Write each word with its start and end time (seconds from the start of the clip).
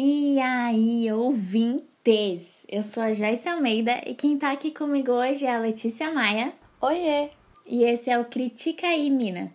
E 0.00 0.38
aí, 0.38 1.10
ouvintes? 1.10 2.64
Eu 2.68 2.84
sou 2.84 3.02
a 3.02 3.12
Joyce 3.12 3.48
Almeida 3.48 4.00
e 4.06 4.14
quem 4.14 4.38
tá 4.38 4.52
aqui 4.52 4.70
comigo 4.70 5.10
hoje 5.10 5.44
é 5.44 5.52
a 5.52 5.58
Letícia 5.58 6.14
Maia. 6.14 6.52
Oiê! 6.80 7.30
E 7.66 7.82
esse 7.82 8.08
é 8.08 8.16
o 8.16 8.24
Critica 8.26 8.86
aí, 8.86 9.10
Mina. 9.10 9.52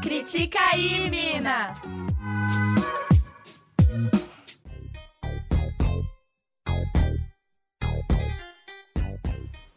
Critica 0.00 0.60
aí, 0.72 1.10
Mina! 1.10 1.74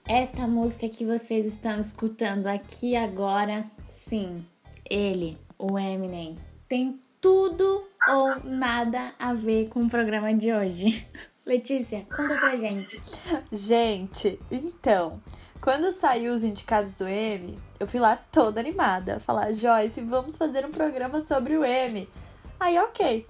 Esta 0.07 0.45
música 0.45 0.87
que 0.87 1.03
vocês 1.03 1.47
estão 1.47 1.81
escutando 1.81 2.45
aqui 2.45 2.95
agora, 2.95 3.65
sim, 3.87 4.45
ele, 4.87 5.35
o 5.57 5.79
Eminem, 5.79 6.37
tem 6.69 6.99
tudo 7.25 7.83
ou 8.07 8.39
nada 8.43 9.15
a 9.17 9.33
ver 9.33 9.67
com 9.69 9.85
o 9.85 9.89
programa 9.89 10.31
de 10.31 10.53
hoje. 10.53 11.07
Letícia, 11.43 12.05
conta 12.15 12.35
pra 12.35 12.55
gente. 12.55 13.01
Gente, 13.51 14.39
então, 14.51 15.19
quando 15.59 15.91
saiu 15.91 16.35
os 16.35 16.43
indicados 16.43 16.93
do 16.93 17.07
M, 17.07 17.57
eu 17.79 17.87
fui 17.87 17.99
lá 17.99 18.15
toda 18.15 18.59
animada, 18.59 19.19
falar, 19.21 19.51
Joyce, 19.53 20.01
vamos 20.01 20.37
fazer 20.37 20.67
um 20.67 20.69
programa 20.69 21.19
sobre 21.19 21.57
o 21.57 21.65
M. 21.65 22.07
Aí, 22.59 22.77
ok. 22.77 23.25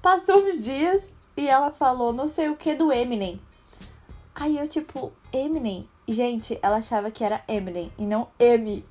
Passou 0.00 0.38
uns 0.38 0.58
dias 0.58 1.14
e 1.36 1.46
ela 1.46 1.70
falou 1.70 2.14
não 2.14 2.26
sei 2.26 2.48
o 2.48 2.56
que 2.56 2.74
do 2.74 2.90
Eminem. 2.90 3.38
Aí 4.34 4.56
eu, 4.56 4.66
tipo, 4.66 5.12
Eminem? 5.30 5.86
Gente, 6.08 6.58
ela 6.62 6.76
achava 6.76 7.10
que 7.10 7.22
era 7.22 7.44
Eminem 7.46 7.92
e 7.98 8.06
não 8.06 8.26
M. 8.38 8.82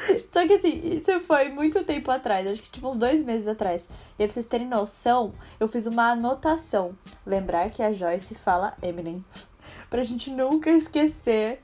Só 0.30 0.46
que 0.46 0.54
assim, 0.54 0.96
isso 0.96 1.20
foi 1.20 1.48
muito 1.48 1.82
tempo 1.84 2.10
atrás, 2.10 2.46
acho 2.46 2.62
que 2.62 2.70
tipo 2.70 2.88
uns 2.88 2.96
dois 2.96 3.22
meses 3.22 3.48
atrás. 3.48 3.88
E 4.18 4.22
aí, 4.22 4.26
pra 4.26 4.34
vocês 4.34 4.46
terem 4.46 4.66
noção, 4.66 5.32
eu 5.58 5.68
fiz 5.68 5.86
uma 5.86 6.10
anotação. 6.10 6.96
Lembrar 7.24 7.70
que 7.70 7.82
a 7.82 7.92
Joyce 7.92 8.34
fala 8.34 8.74
Eminem. 8.82 9.24
pra 9.88 10.04
gente 10.04 10.30
nunca 10.30 10.70
esquecer 10.70 11.60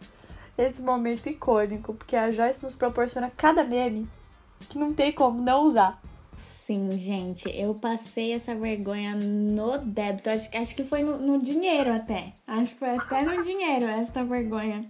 esse 0.57 0.83
momento 0.83 1.29
icônico, 1.29 1.95
porque 1.95 2.17
a 2.17 2.31
Joyce 2.31 2.63
nos 2.63 2.75
proporciona 2.75 3.31
cada 3.37 3.65
meme 3.65 4.09
que 4.69 4.79
não 4.79 4.93
tem 4.93 5.13
como 5.13 5.41
não 5.41 5.67
usar. 5.67 6.01
Sim, 6.65 6.93
gente, 6.93 7.51
eu 7.55 7.75
passei 7.75 8.33
essa 8.33 8.55
vergonha 8.55 9.17
no 9.17 9.79
débito. 9.79 10.31
Acho, 10.31 10.49
acho 10.55 10.75
que 10.77 10.85
foi 10.85 11.03
no, 11.03 11.19
no 11.19 11.39
dinheiro 11.39 11.93
até. 11.93 12.33
Acho 12.47 12.73
que 12.73 12.79
foi 12.79 12.91
até 12.91 13.23
no 13.23 13.43
dinheiro 13.43 13.87
essa 13.87 14.23
vergonha. 14.25 14.89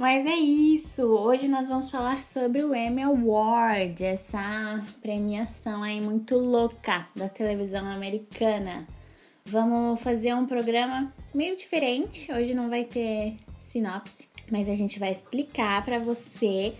Mas 0.00 0.24
é 0.24 0.34
isso. 0.34 1.02
Hoje 1.08 1.46
nós 1.46 1.68
vamos 1.68 1.90
falar 1.90 2.22
sobre 2.22 2.64
o 2.64 2.74
Emmy 2.74 3.02
Award, 3.02 4.02
essa 4.02 4.82
premiação 5.02 5.82
aí 5.82 6.00
muito 6.00 6.38
louca 6.38 7.06
da 7.14 7.28
televisão 7.28 7.84
americana. 7.84 8.88
Vamos 9.44 10.00
fazer 10.00 10.34
um 10.34 10.46
programa 10.46 11.12
meio 11.34 11.54
diferente. 11.54 12.32
Hoje 12.32 12.54
não 12.54 12.70
vai 12.70 12.84
ter 12.84 13.36
sinopse, 13.60 14.26
mas 14.50 14.70
a 14.70 14.74
gente 14.74 14.98
vai 14.98 15.12
explicar 15.12 15.84
para 15.84 15.98
você, 15.98 16.72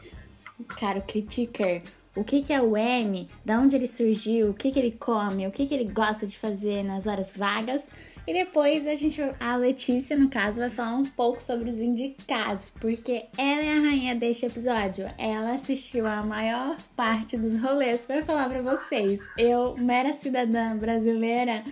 caro 0.67 1.03
critiker, 1.03 1.83
o 2.17 2.25
que, 2.25 2.43
que 2.43 2.55
é 2.55 2.63
o 2.63 2.75
M, 2.75 3.29
da 3.45 3.59
onde 3.61 3.77
ele 3.77 3.87
surgiu, 3.87 4.49
o 4.49 4.55
que, 4.55 4.71
que 4.71 4.79
ele 4.79 4.93
come, 4.93 5.47
o 5.47 5.51
que, 5.51 5.67
que 5.67 5.75
ele 5.75 5.93
gosta 5.93 6.27
de 6.27 6.39
fazer 6.39 6.83
nas 6.83 7.07
horas 7.07 7.35
vagas. 7.37 7.83
E 8.31 8.33
depois 8.33 8.87
a 8.87 8.95
gente, 8.95 9.21
a 9.41 9.57
Letícia, 9.57 10.17
no 10.17 10.29
caso, 10.29 10.61
vai 10.61 10.71
falar 10.71 10.95
um 10.95 11.03
pouco 11.03 11.43
sobre 11.43 11.69
os 11.69 11.79
indicados, 11.79 12.71
porque 12.81 13.27
ela 13.37 13.61
é 13.61 13.77
a 13.77 13.81
rainha 13.81 14.15
deste 14.15 14.47
episódio. 14.47 15.11
Ela 15.19 15.55
assistiu 15.55 16.07
a 16.07 16.23
maior 16.23 16.77
parte 16.95 17.37
dos 17.37 17.59
rolês 17.59 18.05
para 18.05 18.25
falar 18.25 18.49
para 18.49 18.63
vocês. 18.63 19.19
Eu, 19.37 19.77
mera 19.77 20.13
cidadã 20.13 20.79
brasileira, 20.79 21.65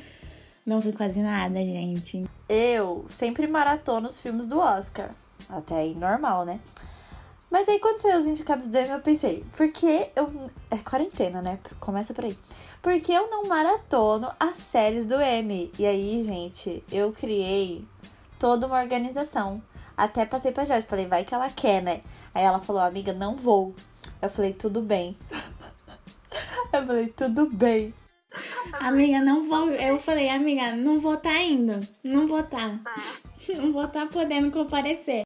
não 0.67 0.81
vi 0.81 0.91
quase 0.91 1.21
nada, 1.21 1.65
gente. 1.65 2.25
Eu 2.49 3.07
sempre 3.09 3.47
maratono 3.47 4.09
os 4.09 4.21
filmes 4.21 4.49
do 4.49 4.59
Oscar. 4.59 5.15
Até 5.49 5.77
aí, 5.77 5.95
normal, 5.95 6.45
né? 6.45 6.59
Mas 7.49 7.69
aí, 7.69 7.79
quando 7.79 8.01
saiu 8.01 8.19
os 8.19 8.27
indicados 8.27 8.67
do 8.67 8.77
Emmy, 8.77 8.91
eu 8.91 9.01
pensei, 9.01 9.45
por 9.57 9.71
que 9.71 10.11
eu. 10.17 10.51
É 10.73 10.77
quarentena, 10.79 11.41
né? 11.41 11.61
Começa 11.79 12.13
por 12.13 12.25
aí. 12.25 12.37
Por 12.81 13.01
que 13.01 13.13
eu 13.13 13.29
não 13.29 13.45
maratono 13.45 14.31
as 14.39 14.57
séries 14.59 15.05
do 15.05 15.21
Emmy? 15.21 15.73
E 15.79 15.85
aí, 15.85 16.23
gente, 16.23 16.85
eu 16.91 17.13
criei 17.13 17.85
toda 18.39 18.67
uma 18.67 18.81
organização. 18.81 19.61
Até 19.97 20.25
passei 20.25 20.53
pra 20.53 20.65
Joyce, 20.65 20.87
falei, 20.87 21.07
vai 21.07 21.25
que 21.25 21.35
ela 21.35 21.51
quer, 21.51 21.83
né? 21.83 22.03
Aí 22.33 22.45
ela 22.45 22.61
falou, 22.61 22.81
amiga, 22.83 23.13
não 23.13 23.35
vou. 23.35 23.75
Eu 24.23 24.31
falei, 24.31 24.53
tudo 24.53 24.81
bem. 24.81 25.17
eu 26.73 26.87
falei, 26.87 27.09
tudo 27.09 27.47
bem. 27.51 27.93
Amiga, 28.75 29.21
não 29.21 29.49
vou. 29.49 29.71
Eu 29.71 29.99
falei, 29.99 30.29
amiga, 30.29 30.77
não 30.77 31.01
vou 31.01 31.17
tá 31.17 31.35
indo. 31.43 31.81
Não 32.05 32.29
vou 32.29 32.43
tá. 32.43 32.79
Não 33.57 33.73
vou 33.73 33.89
tá 33.89 34.05
podendo 34.05 34.51
comparecer. 34.51 35.25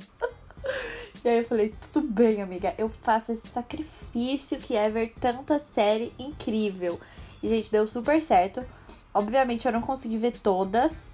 E 1.24 1.28
aí 1.28 1.38
eu 1.38 1.44
falei, 1.44 1.74
tudo 1.92 2.06
bem, 2.06 2.40
amiga, 2.40 2.72
eu 2.78 2.88
faço 2.88 3.32
esse 3.32 3.48
sacrifício 3.48 4.58
que 4.58 4.76
é 4.76 4.88
ver 4.88 5.12
tanta 5.20 5.58
série 5.58 6.12
incrível. 6.16 7.00
E, 7.42 7.48
gente, 7.48 7.70
deu 7.70 7.86
super 7.86 8.20
certo. 8.22 8.64
Obviamente 9.12 9.66
eu 9.66 9.72
não 9.72 9.80
consegui 9.80 10.16
ver 10.16 10.32
todas, 10.32 11.10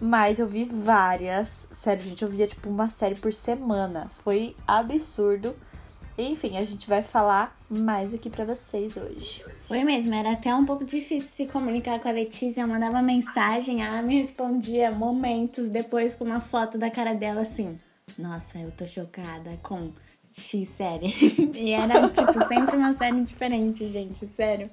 mas 0.00 0.38
eu 0.38 0.46
vi 0.46 0.64
várias. 0.64 1.68
Sério, 1.70 2.02
gente, 2.02 2.22
eu 2.22 2.28
via 2.28 2.46
tipo 2.46 2.68
uma 2.68 2.90
série 2.90 3.14
por 3.14 3.32
semana. 3.32 4.10
Foi 4.22 4.54
absurdo. 4.66 5.56
Enfim, 6.16 6.56
a 6.56 6.64
gente 6.64 6.88
vai 6.88 7.02
falar 7.02 7.58
mais 7.68 8.14
aqui 8.14 8.30
para 8.30 8.44
vocês 8.44 8.96
hoje. 8.96 9.44
Foi 9.66 9.82
mesmo, 9.82 10.14
era 10.14 10.32
até 10.32 10.54
um 10.54 10.64
pouco 10.64 10.84
difícil 10.84 11.28
se 11.28 11.46
comunicar 11.46 11.98
com 11.98 12.08
a 12.08 12.12
Letícia. 12.12 12.60
Eu 12.60 12.68
mandava 12.68 13.02
mensagem, 13.02 13.82
ela 13.82 14.00
me 14.00 14.20
respondia 14.20 14.92
momentos 14.92 15.68
depois 15.68 16.14
com 16.14 16.24
uma 16.24 16.40
foto 16.40 16.78
da 16.78 16.88
cara 16.88 17.14
dela 17.14 17.40
assim. 17.40 17.76
Nossa, 18.16 18.58
eu 18.58 18.70
tô 18.70 18.86
chocada 18.86 19.58
com 19.60 19.92
X 20.30 20.68
série. 20.68 21.12
e 21.54 21.72
era, 21.72 22.08
tipo, 22.08 22.46
sempre 22.46 22.76
uma 22.76 22.92
série 22.92 23.22
diferente, 23.22 23.88
gente, 23.88 24.24
sério. 24.28 24.70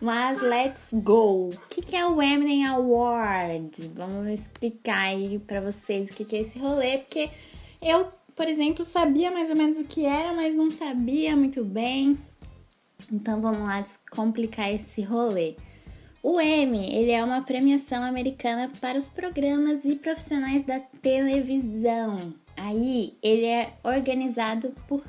Mas 0.00 0.40
let's 0.40 0.92
go! 0.92 1.48
O 1.48 1.68
que, 1.68 1.96
é 1.96 2.06
o 2.06 2.22
Eminem 2.22 2.64
Award? 2.66 3.90
Vamos 3.94 4.28
explicar 4.28 5.08
aí 5.08 5.40
pra 5.40 5.60
vocês 5.60 6.08
o 6.08 6.14
que, 6.14 6.24
que 6.24 6.36
é 6.36 6.40
esse 6.42 6.56
rolê, 6.56 6.98
porque 6.98 7.28
eu, 7.82 8.08
por 8.36 8.46
exemplo, 8.46 8.84
sabia 8.84 9.28
mais 9.30 9.50
ou 9.50 9.56
menos 9.56 9.78
o 9.78 9.84
que 9.84 10.06
era, 10.06 10.32
mas 10.32 10.54
não 10.54 10.70
sabia 10.70 11.34
muito 11.34 11.64
bem. 11.64 12.16
Então 13.12 13.40
vamos 13.40 13.62
lá 13.62 13.80
descomplicar 13.80 14.72
esse 14.72 15.02
rolê. 15.02 15.56
O 16.22 16.40
Emmy, 16.40 16.94
ele 16.94 17.10
é 17.10 17.24
uma 17.24 17.42
premiação 17.42 18.04
americana 18.04 18.70
para 18.80 18.98
os 18.98 19.08
programas 19.08 19.84
e 19.84 19.96
profissionais 19.96 20.64
da 20.64 20.78
televisão. 20.78 22.34
Aí, 22.56 23.16
ele 23.20 23.46
é 23.46 23.72
organizado 23.82 24.72
por, 24.86 25.02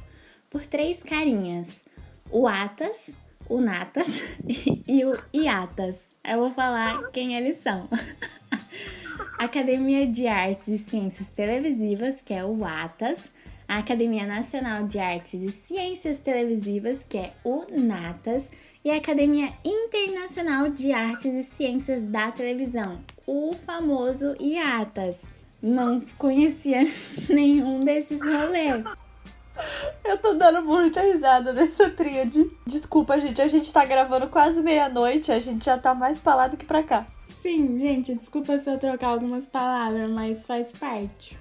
por 0.50 0.66
três 0.66 1.04
carinhas. 1.04 1.84
O 2.32 2.48
Atas, 2.48 3.10
o 3.50 3.60
Natas 3.60 4.24
e 4.88 5.04
o 5.04 5.14
Iatas. 5.34 6.08
Eu 6.24 6.38
vou 6.40 6.52
falar 6.54 7.10
quem 7.12 7.36
eles 7.36 7.58
são. 7.58 7.90
Academia 9.38 10.06
de 10.06 10.28
Artes 10.28 10.68
e 10.68 10.78
Ciências 10.78 11.28
Televisivas, 11.28 12.22
que 12.24 12.34
é 12.34 12.46
o 12.46 12.64
ATAS, 12.64 13.30
a 13.68 13.78
Academia 13.78 14.26
Nacional 14.26 14.88
de 14.88 15.00
Artes 15.00 15.42
e 15.42 15.50
Ciências 15.50 16.18
Televisivas, 16.18 17.00
que 17.08 17.18
é 17.18 17.34
o 17.44 17.66
NATAS, 17.72 18.50
e 18.84 18.92
a 18.92 18.98
Academia 18.98 19.54
Internacional 19.64 20.70
de 20.70 20.92
Artes 20.92 21.34
e 21.34 21.44
Ciências 21.56 22.10
da 22.10 22.32
Televisão, 22.32 23.00
o 23.28 23.54
famoso 23.54 24.36
IATAS. 24.40 25.24
Não 25.62 26.02
conhecia 26.18 26.82
nenhum 27.30 27.82
desses 27.82 28.22
rolês. 28.22 28.84
Eu 30.04 30.18
tô 30.18 30.34
dando 30.34 30.62
muita 30.64 31.02
risada 31.02 31.54
nessa 31.54 31.90
tríade. 31.90 32.50
Desculpa, 32.66 33.20
gente, 33.20 33.42
a 33.42 33.48
gente 33.48 33.72
tá 33.72 33.86
gravando 33.86 34.28
quase 34.28 34.62
meia-noite, 34.62 35.32
a 35.32 35.40
gente 35.40 35.66
já 35.66 35.78
tá 35.78 35.94
mais 35.94 36.20
pra 36.20 36.36
lá 36.36 36.48
do 36.48 36.58
que 36.58 36.66
pra 36.66 36.84
cá. 36.84 37.08
Sim, 37.42 37.80
gente, 37.80 38.16
desculpa 38.16 38.58
se 38.60 38.70
eu 38.70 38.78
trocar 38.78 39.08
algumas 39.08 39.48
palavras, 39.48 40.10
mas 40.10 40.46
faz 40.46 40.72
parte. 40.72 41.38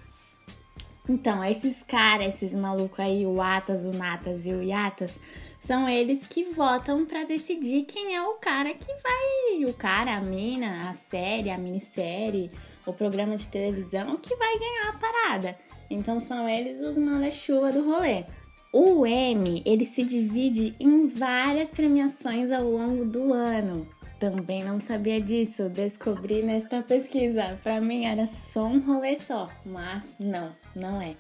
Então, 1.09 1.43
esses 1.43 1.82
caras, 1.82 2.35
esses 2.35 2.53
malucos 2.53 3.00
aí, 3.00 3.25
o 3.25 3.41
Atas, 3.41 3.87
o 3.87 3.93
Natas 3.93 4.44
e 4.44 4.53
o 4.53 4.62
Iatas, 4.62 5.19
são 5.59 5.88
eles 5.88 6.26
que 6.26 6.44
votam 6.44 7.06
para 7.06 7.25
decidir 7.25 7.85
quem 7.85 8.14
é 8.14 8.23
o 8.23 8.35
cara 8.35 8.75
que 8.75 8.93
vai. 9.03 9.64
O 9.64 9.73
cara, 9.75 10.17
a 10.17 10.21
mina, 10.21 10.91
a 10.91 10.94
série, 10.94 11.50
a 11.50 11.56
minissérie, 11.56 12.50
o 12.87 12.93
programa 12.93 13.37
de 13.37 13.49
televisão 13.49 14.17
que 14.17 14.37
vai 14.37 14.59
ganhar 14.59 14.88
a 14.88 14.99
parada. 14.99 15.59
Então 15.90 16.20
são 16.20 16.49
eles 16.49 16.81
os 16.81 16.99
manda-chuva 16.99 17.73
do 17.73 17.85
rolê. 17.85 18.25
O 18.73 19.06
M, 19.06 19.62
ele 19.64 19.87
se 19.87 20.05
divide 20.05 20.75
em 20.79 21.06
várias 21.06 21.70
premiações 21.70 22.50
ao 22.50 22.64
longo 22.64 23.05
do 23.06 23.32
ano. 23.32 23.88
Também 24.20 24.64
não 24.64 24.81
sabia 24.81 25.20
disso, 25.20 25.69
descobri 25.69 26.43
nesta 26.43 26.82
pesquisa. 26.82 27.58
Para 27.62 27.81
mim 27.81 28.05
era 28.05 28.26
só 28.26 28.67
um 28.67 28.81
rolê 28.81 29.17
só, 29.17 29.49
mas 29.64 30.05
não, 30.19 30.55
não 30.75 31.00
é. 31.00 31.14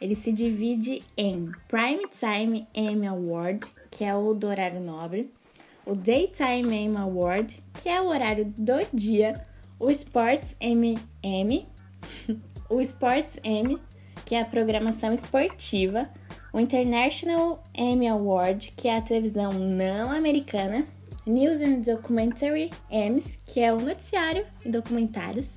Ele 0.00 0.14
se 0.14 0.32
divide 0.32 1.02
em 1.16 1.50
Prime 1.68 2.04
Time 2.08 2.66
Emmy 2.74 3.06
Award, 3.06 3.66
que 3.90 4.04
é 4.04 4.14
o 4.14 4.32
do 4.32 4.46
horário 4.46 4.80
nobre, 4.80 5.30
o 5.84 5.94
Daytime 5.94 6.74
Emmy 6.74 6.96
Award, 6.96 7.62
que 7.82 7.88
é 7.88 8.00
o 8.00 8.08
horário 8.08 8.46
do 8.46 8.86
dia, 8.92 9.44
o 9.78 9.90
Sports 9.90 10.56
MM, 10.60 11.68
o 12.70 12.80
Sports 12.80 13.38
Emmy, 13.44 13.78
que 14.24 14.34
é 14.34 14.42
a 14.42 14.46
programação 14.46 15.12
esportiva, 15.12 16.04
o 16.52 16.60
International 16.60 17.62
Emmy 17.74 18.08
Award, 18.08 18.72
que 18.76 18.88
é 18.88 18.96
a 18.96 19.02
televisão 19.02 19.52
não 19.52 20.10
americana, 20.10 20.84
News 21.26 21.60
and 21.60 21.80
Documentary 21.80 22.70
Emmys, 22.90 23.38
que 23.46 23.60
é 23.60 23.72
o 23.72 23.80
noticiário 23.80 24.44
e 24.64 24.68
documentários, 24.68 25.56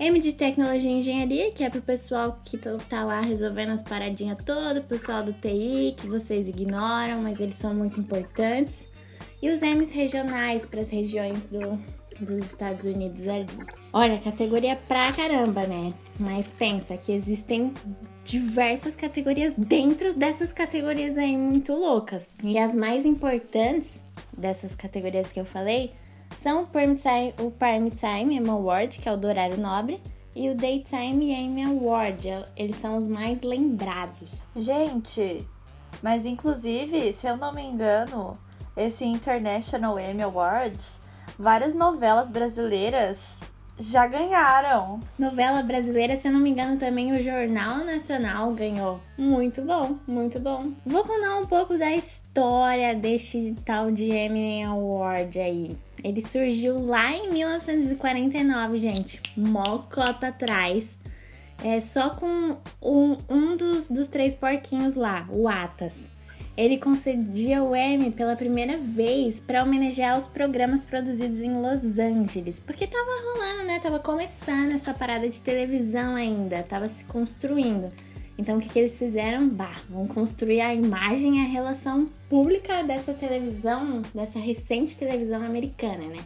M 0.00 0.18
de 0.18 0.32
Tecnologia 0.32 0.90
e 0.90 0.98
Engenharia, 0.98 1.52
que 1.52 1.62
é 1.62 1.68
pro 1.68 1.82
pessoal 1.82 2.40
que 2.42 2.56
tá 2.56 3.04
lá 3.04 3.20
resolvendo 3.20 3.70
as 3.70 3.82
paradinhas 3.82 4.38
todas, 4.44 4.82
pessoal 4.84 5.22
do 5.22 5.34
TI, 5.34 5.94
que 5.94 6.06
vocês 6.06 6.48
ignoram, 6.48 7.20
mas 7.20 7.38
eles 7.38 7.56
são 7.56 7.74
muito 7.74 8.00
importantes. 8.00 8.86
E 9.42 9.50
os 9.50 9.60
M's 9.60 9.92
regionais 9.92 10.64
para 10.64 10.80
as 10.80 10.88
regiões 10.88 11.38
do, 11.44 11.78
dos 12.18 12.46
Estados 12.46 12.86
Unidos 12.86 13.28
ali. 13.28 13.46
Olha, 13.92 14.18
categoria 14.18 14.74
pra 14.74 15.12
caramba, 15.12 15.66
né? 15.66 15.92
Mas 16.20 16.46
pensa 16.46 16.98
que 16.98 17.12
existem 17.12 17.72
diversas 18.24 18.94
categorias 18.94 19.54
dentro 19.56 20.12
dessas 20.12 20.52
categorias 20.52 21.16
aí 21.16 21.34
muito 21.34 21.72
loucas. 21.72 22.28
E 22.42 22.58
as 22.58 22.74
mais 22.74 23.06
importantes 23.06 23.98
dessas 24.36 24.74
categorias 24.74 25.32
que 25.32 25.40
eu 25.40 25.46
falei 25.46 25.94
são 26.42 26.62
o 26.62 26.66
Prime 26.66 26.96
Time, 26.96 27.34
o 27.40 27.50
Prime 27.50 27.90
Time 27.90 28.36
Emmy 28.36 28.50
Award, 28.50 28.98
que 28.98 29.08
é 29.08 29.12
o 29.12 29.16
do 29.16 29.26
horário 29.26 29.56
nobre, 29.56 30.00
e 30.36 30.50
o 30.50 30.54
Daytime 30.54 31.32
Emmy 31.32 31.64
Award. 31.64 32.28
Eles 32.54 32.76
são 32.76 32.98
os 32.98 33.06
mais 33.06 33.40
lembrados. 33.40 34.42
Gente, 34.54 35.48
mas 36.02 36.26
inclusive, 36.26 37.14
se 37.14 37.26
eu 37.26 37.36
não 37.36 37.52
me 37.52 37.62
engano, 37.62 38.34
esse 38.76 39.04
International 39.04 39.98
Emmy 39.98 40.22
Awards, 40.22 41.00
várias 41.38 41.72
novelas 41.72 42.28
brasileiras 42.28 43.38
já 43.80 44.06
ganharam. 44.06 45.00
Novela 45.18 45.62
brasileira, 45.62 46.16
se 46.16 46.28
eu 46.28 46.32
não 46.32 46.40
me 46.40 46.50
engano, 46.50 46.76
também 46.76 47.12
o 47.12 47.22
Jornal 47.22 47.78
Nacional 47.84 48.52
ganhou. 48.52 49.00
Muito 49.16 49.62
bom, 49.62 49.96
muito 50.06 50.38
bom. 50.38 50.72
Vou 50.84 51.02
contar 51.02 51.36
um 51.38 51.46
pouco 51.46 51.78
da 51.78 51.90
história 51.90 52.94
deste 52.94 53.56
tal 53.64 53.90
de 53.90 54.10
Emmy 54.10 54.62
Award 54.62 55.38
aí. 55.38 55.78
Ele 56.04 56.22
surgiu 56.22 56.78
lá 56.84 57.10
em 57.12 57.30
1949, 57.30 58.78
gente. 58.78 59.20
Mó 59.36 59.78
cota 59.92 60.28
atrás. 60.28 60.90
É 61.62 61.80
só 61.80 62.10
com 62.10 62.56
um, 62.82 63.16
um 63.28 63.56
dos, 63.56 63.88
dos 63.88 64.06
três 64.06 64.34
porquinhos 64.34 64.94
lá, 64.94 65.26
o 65.28 65.46
Atas 65.46 65.92
ele 66.56 66.78
concedia 66.78 67.62
o 67.62 67.74
Emmy 67.74 68.10
pela 68.10 68.36
primeira 68.36 68.76
vez 68.76 69.40
para 69.40 69.62
homenagear 69.62 70.18
os 70.18 70.26
programas 70.26 70.84
produzidos 70.84 71.40
em 71.40 71.60
Los 71.60 71.98
Angeles, 71.98 72.60
porque 72.60 72.86
tava 72.86 73.10
rolando, 73.32 73.66
né? 73.66 73.78
Tava 73.80 73.98
começando 73.98 74.72
essa 74.72 74.92
parada 74.92 75.28
de 75.28 75.40
televisão 75.40 76.16
ainda, 76.16 76.62
tava 76.62 76.88
se 76.88 77.04
construindo. 77.04 77.88
Então 78.38 78.56
o 78.56 78.60
que, 78.60 78.68
que 78.68 78.78
eles 78.78 78.98
fizeram? 78.98 79.48
Bah, 79.48 79.76
vão 79.88 80.06
construir 80.06 80.60
a 80.60 80.74
imagem 80.74 81.38
e 81.38 81.44
a 81.44 81.48
relação 81.48 82.08
pública 82.28 82.82
dessa 82.82 83.12
televisão, 83.12 84.02
dessa 84.14 84.38
recente 84.38 84.96
televisão 84.96 85.44
americana, 85.44 86.04
né? 86.04 86.18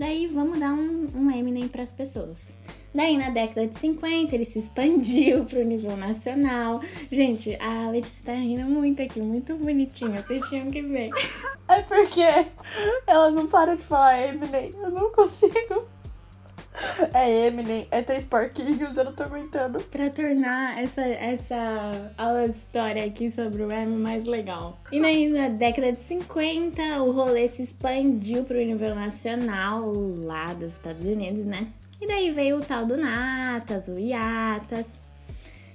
Daí 0.00 0.28
vamos 0.28 0.58
dar 0.58 0.72
um, 0.72 1.08
um 1.14 1.30
Eminem 1.30 1.68
para 1.68 1.82
as 1.82 1.92
pessoas. 1.92 2.54
Daí, 2.94 3.18
na 3.18 3.28
década 3.28 3.66
de 3.66 3.78
50, 3.78 4.34
ele 4.34 4.46
se 4.46 4.58
expandiu 4.58 5.44
para 5.44 5.60
o 5.60 5.62
nível 5.62 5.94
nacional. 5.94 6.80
Gente, 7.12 7.54
a 7.56 7.90
Letícia 7.90 8.24
tá 8.24 8.32
rindo 8.32 8.64
muito 8.64 9.02
aqui, 9.02 9.20
muito 9.20 9.54
bonitinha. 9.56 10.22
Vocês 10.22 10.40
tinham 10.48 10.70
que 10.70 10.80
ver. 10.80 11.10
É 11.68 11.82
porque 11.82 12.22
ela 13.06 13.30
não 13.30 13.46
para 13.46 13.76
de 13.76 13.82
falar 13.82 14.26
Eminem. 14.26 14.70
Eu 14.74 14.90
não 14.90 15.12
consigo. 15.12 15.86
É 17.14 17.46
Eminem, 17.46 17.86
é 17.90 18.02
três 18.02 18.24
porquinhos, 18.24 18.96
eu 18.96 19.04
não 19.04 19.12
tô 19.12 19.24
aguentando. 19.24 19.80
Pra 19.80 20.10
tornar 20.10 20.82
essa, 20.82 21.02
essa 21.02 22.12
aula 22.16 22.48
de 22.48 22.56
história 22.56 23.04
aqui 23.04 23.28
sobre 23.28 23.62
o 23.62 23.70
M 23.70 23.96
mais 23.96 24.24
legal. 24.24 24.78
E 24.92 25.00
daí, 25.00 25.28
na 25.28 25.48
década 25.48 25.92
de 25.92 25.98
50, 25.98 27.02
o 27.02 27.12
rolê 27.12 27.48
se 27.48 27.62
expandiu 27.62 28.44
pro 28.44 28.58
nível 28.58 28.94
nacional, 28.94 29.92
lá 30.24 30.52
dos 30.54 30.74
Estados 30.74 31.04
Unidos, 31.06 31.44
né? 31.44 31.68
E 32.00 32.06
daí 32.06 32.30
veio 32.30 32.58
o 32.58 32.60
tal 32.60 32.86
do 32.86 32.96
Natas, 32.96 33.88
o 33.88 33.98
Iatas. 33.98 34.86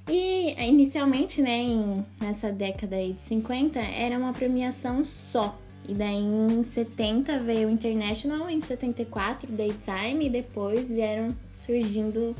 E 0.07 0.53
inicialmente, 0.63 1.41
né, 1.41 1.57
em, 1.57 2.05
nessa 2.21 2.51
década 2.51 2.95
aí 2.95 3.13
de 3.13 3.21
50, 3.21 3.79
era 3.79 4.17
uma 4.17 4.33
premiação 4.33 5.03
só. 5.03 5.57
E 5.87 5.93
daí 5.93 6.23
em 6.23 6.63
70 6.63 7.39
veio 7.39 7.67
o 7.67 7.71
International, 7.71 8.49
em 8.49 8.61
74 8.61 9.51
Daytime 9.51 10.25
e 10.25 10.29
depois 10.29 10.89
vieram 10.89 11.35
surgindo 11.53 12.35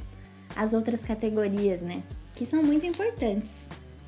as 0.56 0.74
outras 0.74 1.04
categorias, 1.04 1.82
né? 1.82 2.04
Que 2.34 2.46
são 2.46 2.64
muito 2.64 2.86
importantes. 2.86 3.52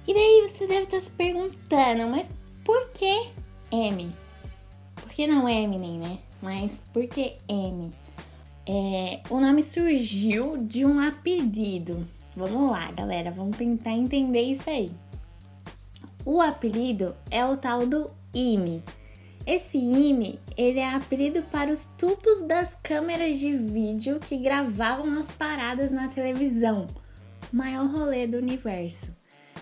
E 0.08 0.14
daí 0.14 0.50
você 0.50 0.66
deve 0.66 0.84
estar 0.84 1.00
se 1.00 1.12
perguntando, 1.12 2.10
mas 2.10 2.32
por 2.64 2.90
que 2.90 3.30
M? 3.72 4.14
Por 4.96 5.10
que 5.10 5.28
não 5.28 5.48
Eminem, 5.48 6.00
né? 6.00 6.20
Mas 6.42 6.72
por 6.94 7.06
que 7.08 7.36
M? 7.48 7.92
É, 8.66 9.22
o 9.30 9.40
nome 9.40 9.64
surgiu 9.64 10.58
de 10.58 10.86
um 10.86 11.00
apelido. 11.00 12.08
Vamos 12.36 12.72
lá, 12.72 12.92
galera, 12.92 13.32
vamos 13.32 13.58
tentar 13.58 13.92
entender 13.92 14.42
isso 14.42 14.70
aí. 14.70 14.90
O 16.26 16.42
apelido 16.42 17.16
é 17.32 17.46
o 17.46 17.56
tal 17.56 17.88
do 17.88 18.08
IME. 18.34 18.84
Esse 19.48 19.78
IME, 19.78 20.42
ele 20.58 20.82
é 20.82 20.94
apelido 20.94 21.42
para 21.44 21.72
os 21.72 21.86
tubos 21.98 22.42
das 22.42 22.76
câmeras 22.84 23.40
de 23.40 23.56
vídeo 23.56 24.20
que 24.20 24.36
gravavam 24.36 25.18
as 25.18 25.28
paradas 25.28 25.90
na 25.90 26.10
televisão. 26.10 26.86
Maior 27.54 27.88
rolê 27.88 28.28
do 28.28 28.36
universo. 28.40 29.10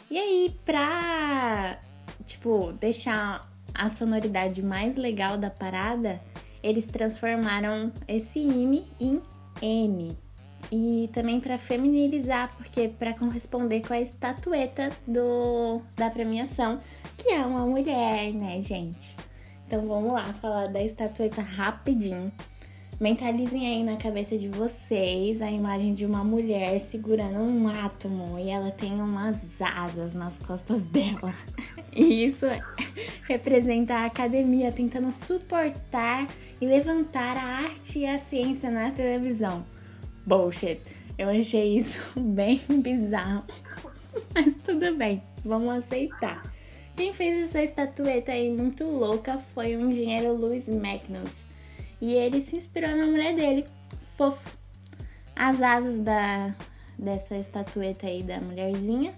E 0.09 0.17
aí, 0.17 0.55
pra, 0.65 1.79
tipo, 2.25 2.73
deixar 2.73 3.47
a 3.75 3.87
sonoridade 3.91 4.63
mais 4.63 4.95
legal 4.95 5.37
da 5.37 5.51
parada, 5.51 6.19
eles 6.63 6.87
transformaram 6.87 7.93
esse 8.07 8.39
IME 8.39 8.87
em 8.99 9.21
M. 9.61 10.17
E 10.71 11.11
também 11.13 11.39
para 11.39 11.59
feminilizar, 11.59 12.49
porque 12.57 12.87
para 12.89 13.13
corresponder 13.13 13.87
com 13.87 13.93
a 13.93 14.01
estatueta 14.01 14.89
do, 15.05 15.79
da 15.95 16.09
premiação, 16.09 16.77
que 17.15 17.29
é 17.29 17.45
uma 17.45 17.67
mulher, 17.67 18.33
né, 18.33 18.63
gente? 18.63 19.15
Então 19.67 19.87
vamos 19.87 20.13
lá 20.13 20.25
falar 20.41 20.67
da 20.67 20.81
estatueta 20.83 21.41
rapidinho. 21.41 22.31
Mentalizem 22.99 23.67
aí 23.67 23.83
na 23.83 23.97
cabeça 23.97 24.37
de 24.37 24.47
vocês 24.47 25.41
a 25.41 25.51
imagem 25.51 25.93
de 25.93 26.05
uma 26.05 26.23
mulher 26.23 26.79
segurando 26.79 27.39
um 27.39 27.67
átomo 27.67 28.39
e 28.39 28.49
ela 28.49 28.71
tem 28.71 28.93
umas 28.93 29.61
asas 29.61 30.13
nas 30.13 30.37
costas 30.37 30.79
dela. 30.91 31.33
E 31.93 32.23
isso 32.23 32.45
representa 33.27 33.95
a 33.95 34.05
academia 34.05 34.71
tentando 34.71 35.11
suportar 35.11 36.25
e 36.61 36.65
levantar 36.65 37.35
a 37.35 37.65
arte 37.65 37.99
e 37.99 38.07
a 38.07 38.17
ciência 38.17 38.71
na 38.71 38.91
televisão. 38.91 39.65
Bullshit. 40.25 40.79
Eu 41.17 41.29
achei 41.29 41.77
isso 41.77 41.99
bem 42.15 42.61
bizarro. 42.69 43.43
Mas 44.33 44.61
tudo 44.61 44.95
bem, 44.95 45.21
vamos 45.43 45.69
aceitar. 45.69 46.54
Quem 46.95 47.13
fez 47.13 47.49
essa 47.49 47.61
estatueta 47.61 48.31
aí 48.31 48.49
muito 48.49 48.85
louca 48.85 49.37
foi 49.39 49.75
o 49.75 49.89
engenheiro 49.89 50.33
Louis 50.33 50.67
Magnus 50.67 51.41
e 52.01 52.13
ele 52.13 52.41
se 52.41 52.55
inspirou 52.55 52.95
na 52.95 53.05
mulher 53.05 53.35
dele, 53.35 53.65
fofo. 54.15 54.57
As 55.35 55.61
asas 55.61 55.99
da, 55.99 56.55
dessa 56.97 57.35
estatueta 57.35 58.07
aí 58.07 58.23
da 58.23 58.39
mulherzinha, 58.39 59.13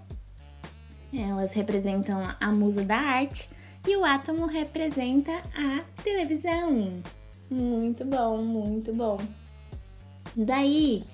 elas 1.12 1.52
representam 1.52 2.18
a 2.40 2.52
musa 2.52 2.84
da 2.84 2.96
arte 2.96 3.48
e 3.86 3.96
o 3.96 4.04
átomo 4.04 4.46
representa 4.46 5.32
a 5.54 5.84
televisão. 6.02 7.00
Muito 7.48 8.04
bom, 8.04 8.42
muito 8.42 8.92
bom. 8.92 9.18
Daí, 10.36 11.04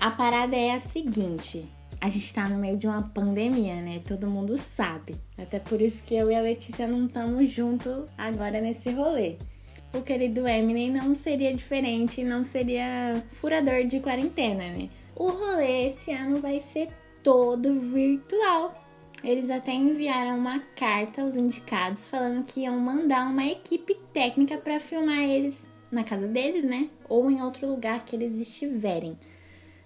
a 0.00 0.10
parada 0.10 0.56
é 0.56 0.72
a 0.72 0.80
seguinte: 0.80 1.64
a 2.00 2.08
gente 2.08 2.32
tá 2.32 2.48
no 2.48 2.58
meio 2.58 2.76
de 2.76 2.86
uma 2.86 3.02
pandemia, 3.02 3.76
né? 3.76 4.00
Todo 4.06 4.26
mundo 4.26 4.56
sabe. 4.56 5.14
Até 5.36 5.58
por 5.58 5.80
isso 5.80 6.02
que 6.02 6.14
eu 6.14 6.30
e 6.30 6.34
a 6.34 6.40
Letícia 6.40 6.86
não 6.86 7.06
estamos 7.06 7.50
juntos 7.50 8.10
agora 8.16 8.60
nesse 8.60 8.90
rolê 8.90 9.36
o 9.92 10.02
querido 10.02 10.46
Eminem 10.46 10.90
não 10.90 11.14
seria 11.14 11.52
diferente, 11.52 12.22
não 12.22 12.44
seria 12.44 13.22
furador 13.30 13.84
de 13.84 14.00
quarentena, 14.00 14.64
né? 14.68 14.88
O 15.16 15.28
rolê 15.28 15.88
esse 15.88 16.12
ano 16.12 16.40
vai 16.40 16.60
ser 16.60 16.88
todo 17.22 17.80
virtual. 17.80 18.74
Eles 19.22 19.50
até 19.50 19.72
enviaram 19.72 20.38
uma 20.38 20.60
carta 20.76 21.22
aos 21.22 21.36
indicados 21.36 22.06
falando 22.06 22.44
que 22.44 22.60
iam 22.60 22.78
mandar 22.78 23.28
uma 23.28 23.44
equipe 23.44 23.94
técnica 24.12 24.56
para 24.58 24.80
filmar 24.80 25.18
eles 25.18 25.62
na 25.90 26.04
casa 26.04 26.26
deles, 26.26 26.64
né? 26.64 26.88
Ou 27.08 27.30
em 27.30 27.42
outro 27.42 27.68
lugar 27.68 28.04
que 28.04 28.16
eles 28.16 28.40
estiverem. 28.40 29.18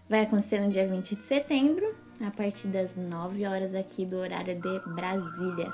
Vai 0.09 0.23
acontecer 0.23 0.61
no 0.61 0.71
dia 0.71 0.87
20 0.87 1.17
de 1.17 1.25
setembro, 1.25 1.97
a 2.27 2.31
partir 2.31 2.69
das 2.69 2.95
9 2.97 3.47
horas 3.47 3.75
aqui 3.75 4.05
do 4.05 4.17
horário 4.17 4.55
de 4.55 4.81
Brasília. 4.95 5.71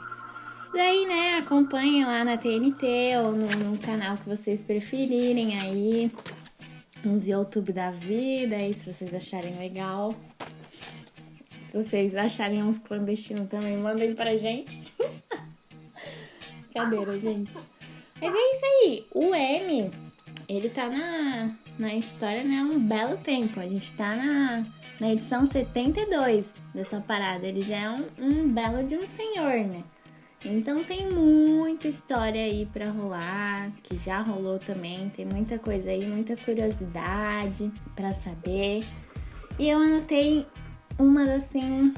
Daí, 0.72 1.04
né, 1.06 1.38
acompanhem 1.38 2.04
lá 2.04 2.24
na 2.24 2.36
TNT 2.36 3.16
ou 3.24 3.32
no, 3.32 3.70
no 3.70 3.78
canal 3.78 4.16
que 4.16 4.28
vocês 4.28 4.62
preferirem 4.62 5.58
aí. 5.58 6.12
Uns 7.04 7.26
YouTube 7.26 7.72
da 7.72 7.90
vida 7.90 8.56
aí, 8.56 8.74
se 8.74 8.92
vocês 8.92 9.12
acharem 9.12 9.56
legal. 9.58 10.14
Se 11.66 11.82
vocês 11.82 12.14
acharem 12.14 12.62
uns 12.62 12.78
clandestinos 12.78 13.48
também, 13.48 13.76
mandem 13.76 14.14
pra 14.14 14.36
gente. 14.36 14.82
Cadeira, 16.74 17.18
gente. 17.18 17.52
Mas 18.20 18.34
é 18.34 18.56
isso 18.56 18.64
aí. 18.64 19.06
O 19.12 19.34
M, 19.34 19.90
ele 20.48 20.68
tá 20.68 20.88
na, 20.88 21.56
na 21.80 21.94
história, 21.94 22.44
né, 22.44 22.58
há 22.58 22.62
um 22.62 22.78
belo 22.78 23.16
tempo. 23.16 23.58
A 23.58 23.66
gente 23.66 23.92
tá 23.94 24.14
na, 24.14 24.66
na 25.00 25.12
edição 25.12 25.46
72 25.46 26.52
dessa 26.74 27.00
parada. 27.00 27.46
Ele 27.46 27.62
já 27.62 27.76
é 27.76 27.90
um, 27.90 28.06
um 28.18 28.48
belo 28.48 28.86
de 28.86 28.96
um 28.96 29.06
senhor, 29.06 29.64
né? 29.66 29.82
Então 30.44 30.84
tem 30.84 31.10
muita 31.10 31.88
história 31.88 32.42
aí 32.42 32.66
para 32.72 32.90
rolar, 32.90 33.70
que 33.82 33.96
já 33.96 34.20
rolou 34.20 34.58
também, 34.58 35.10
tem 35.10 35.26
muita 35.26 35.58
coisa 35.58 35.90
aí, 35.90 36.06
muita 36.06 36.36
curiosidade 36.36 37.70
para 37.94 38.14
saber. 38.14 38.86
E 39.58 39.68
eu 39.68 39.78
anotei 39.78 40.46
umas 40.98 41.28
assim 41.28 41.94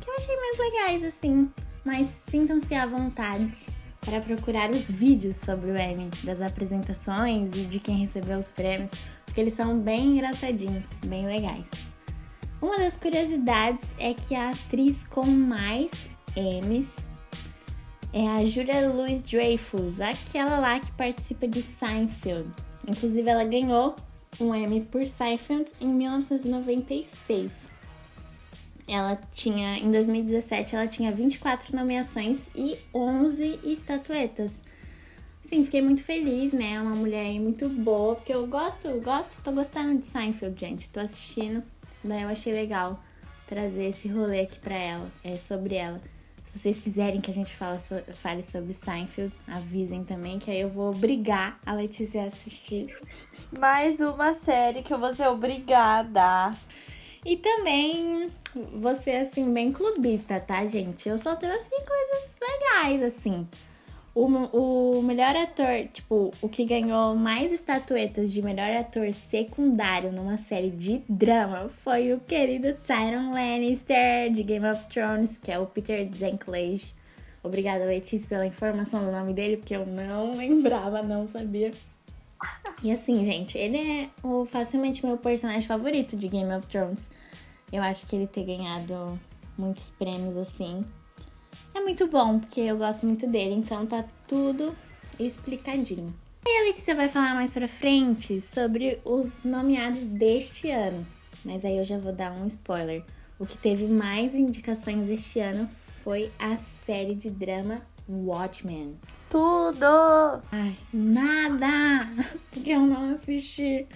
que 0.00 0.08
eu 0.08 0.14
achei 0.14 0.36
mais 0.36 0.58
legais 0.58 1.04
assim, 1.04 1.50
mas 1.84 2.08
sintam-se 2.30 2.74
à 2.74 2.86
vontade 2.86 3.66
para 4.00 4.20
procurar 4.20 4.70
os 4.70 4.90
vídeos 4.90 5.36
sobre 5.36 5.70
o 5.70 5.80
Emmy, 5.80 6.10
das 6.24 6.40
apresentações 6.40 7.50
e 7.54 7.64
de 7.64 7.78
quem 7.78 7.98
recebeu 7.98 8.38
os 8.38 8.48
prêmios, 8.48 8.90
porque 9.32 9.40
eles 9.40 9.54
são 9.54 9.78
bem 9.78 10.18
engraçadinhos, 10.18 10.84
bem 11.06 11.24
legais. 11.24 11.64
Uma 12.60 12.78
das 12.78 12.98
curiosidades 12.98 13.88
é 13.98 14.12
que 14.12 14.34
a 14.34 14.50
atriz 14.50 15.04
com 15.04 15.24
mais 15.24 15.90
Emmys 16.36 16.94
é 18.12 18.28
a 18.28 18.44
Julia 18.44 18.86
Louis 18.90 19.22
Dreyfus, 19.22 20.00
aquela 20.02 20.60
lá 20.60 20.78
que 20.78 20.92
participa 20.92 21.48
de 21.48 21.62
Seinfeld. 21.62 22.50
Inclusive, 22.86 23.26
ela 23.26 23.42
ganhou 23.44 23.96
um 24.38 24.54
Emmy 24.54 24.82
por 24.82 25.06
Seinfeld 25.06 25.64
em 25.80 25.88
1996. 25.88 27.52
Ela 28.86 29.18
tinha, 29.32 29.78
em 29.78 29.90
2017, 29.90 30.76
ela 30.76 30.86
tinha 30.86 31.10
24 31.10 31.74
nomeações 31.74 32.40
e 32.54 32.76
11 32.94 33.60
estatuetas. 33.64 34.52
Sim, 35.52 35.66
fiquei 35.66 35.82
muito 35.82 36.02
feliz, 36.02 36.50
né? 36.54 36.80
Uma 36.80 36.96
mulher 36.96 37.38
muito 37.38 37.68
boa, 37.68 38.14
porque 38.14 38.32
eu 38.32 38.46
gosto, 38.46 38.88
eu 38.88 39.02
gosto, 39.02 39.36
tô 39.44 39.52
gostando 39.52 40.00
de 40.00 40.06
Seinfeld, 40.06 40.58
gente. 40.58 40.88
Tô 40.88 40.98
assistindo, 40.98 41.62
daí 42.02 42.22
eu 42.22 42.30
achei 42.30 42.54
legal 42.54 42.98
trazer 43.46 43.90
esse 43.90 44.08
rolê 44.08 44.40
aqui 44.40 44.58
pra 44.58 44.74
ela, 44.74 45.12
é 45.22 45.36
sobre 45.36 45.74
ela. 45.74 46.00
Se 46.46 46.58
vocês 46.58 46.78
quiserem 46.78 47.20
que 47.20 47.30
a 47.30 47.34
gente 47.34 47.54
fale, 47.54 47.78
so 47.78 47.96
fale 48.14 48.42
sobre 48.42 48.72
Seinfeld, 48.72 49.30
avisem 49.46 50.04
também, 50.04 50.38
que 50.38 50.50
aí 50.50 50.58
eu 50.58 50.70
vou 50.70 50.88
obrigar 50.88 51.60
a 51.66 51.74
Letícia 51.74 52.22
a 52.22 52.26
assistir. 52.28 52.86
Mais 53.60 54.00
uma 54.00 54.32
série 54.32 54.80
que 54.80 54.94
eu 54.94 54.98
vou 54.98 55.14
ser 55.14 55.28
obrigada. 55.28 56.56
E 57.26 57.36
também 57.36 58.30
você, 58.80 59.10
assim, 59.10 59.52
bem 59.52 59.70
clubista, 59.70 60.40
tá, 60.40 60.64
gente? 60.64 61.10
Eu 61.10 61.18
só 61.18 61.36
trouxe 61.36 61.68
coisas 61.68 62.30
legais, 62.40 63.02
assim. 63.02 63.46
O, 64.14 64.26
o 64.26 65.02
melhor 65.02 65.34
ator, 65.34 65.88
tipo, 65.90 66.34
o 66.42 66.48
que 66.48 66.66
ganhou 66.66 67.14
mais 67.14 67.50
estatuetas 67.50 68.30
de 68.30 68.42
melhor 68.42 68.70
ator 68.72 69.10
secundário 69.14 70.12
numa 70.12 70.36
série 70.36 70.70
de 70.70 71.02
drama 71.08 71.70
foi 71.82 72.12
o 72.12 72.20
querido 72.20 72.74
Tyron 72.86 73.32
Lannister 73.32 74.30
de 74.30 74.42
Game 74.42 74.66
of 74.66 74.84
Thrones, 74.88 75.38
que 75.42 75.50
é 75.50 75.58
o 75.58 75.64
Peter 75.64 76.06
Dinklage. 76.06 76.94
Obrigada, 77.42 77.86
Letícia, 77.86 78.28
pela 78.28 78.46
informação 78.46 79.02
do 79.02 79.10
nome 79.10 79.32
dele, 79.32 79.56
porque 79.56 79.74
eu 79.74 79.86
não 79.86 80.36
lembrava, 80.36 81.02
não 81.02 81.26
sabia. 81.26 81.72
E 82.82 82.92
assim, 82.92 83.24
gente, 83.24 83.56
ele 83.56 83.78
é 83.78 84.08
o, 84.22 84.44
facilmente 84.44 85.06
meu 85.06 85.16
personagem 85.16 85.62
favorito 85.62 86.16
de 86.16 86.28
Game 86.28 86.52
of 86.54 86.66
Thrones. 86.66 87.08
Eu 87.72 87.82
acho 87.82 88.06
que 88.06 88.14
ele 88.14 88.26
ter 88.26 88.44
ganhado 88.44 89.18
muitos 89.56 89.90
prêmios 89.92 90.36
assim 90.36 90.82
é 91.74 91.80
muito 91.80 92.06
bom, 92.06 92.38
porque 92.38 92.60
eu 92.60 92.76
gosto 92.76 93.06
muito 93.06 93.26
dele, 93.26 93.54
então 93.54 93.86
tá 93.86 94.04
tudo 94.26 94.74
explicadinho. 95.18 96.14
E 96.44 96.60
a 96.60 96.64
Letícia 96.64 96.94
vai 96.94 97.08
falar 97.08 97.34
mais 97.34 97.52
pra 97.52 97.68
frente 97.68 98.40
sobre 98.40 99.00
os 99.04 99.36
nomeados 99.44 100.02
deste 100.02 100.70
ano. 100.70 101.06
Mas 101.44 101.64
aí 101.64 101.78
eu 101.78 101.84
já 101.84 101.98
vou 101.98 102.12
dar 102.12 102.32
um 102.32 102.46
spoiler. 102.46 103.02
O 103.38 103.46
que 103.46 103.56
teve 103.56 103.86
mais 103.86 104.34
indicações 104.34 105.08
este 105.08 105.40
ano 105.40 105.68
foi 106.02 106.32
a 106.38 106.56
série 106.84 107.14
de 107.14 107.30
drama 107.30 107.82
Watchmen. 108.08 108.98
Tudo! 109.30 110.42
Ai, 110.50 110.76
nada! 110.92 112.08
Porque 112.50 112.70
eu 112.70 112.80
não 112.80 113.14
assisti. 113.14 113.86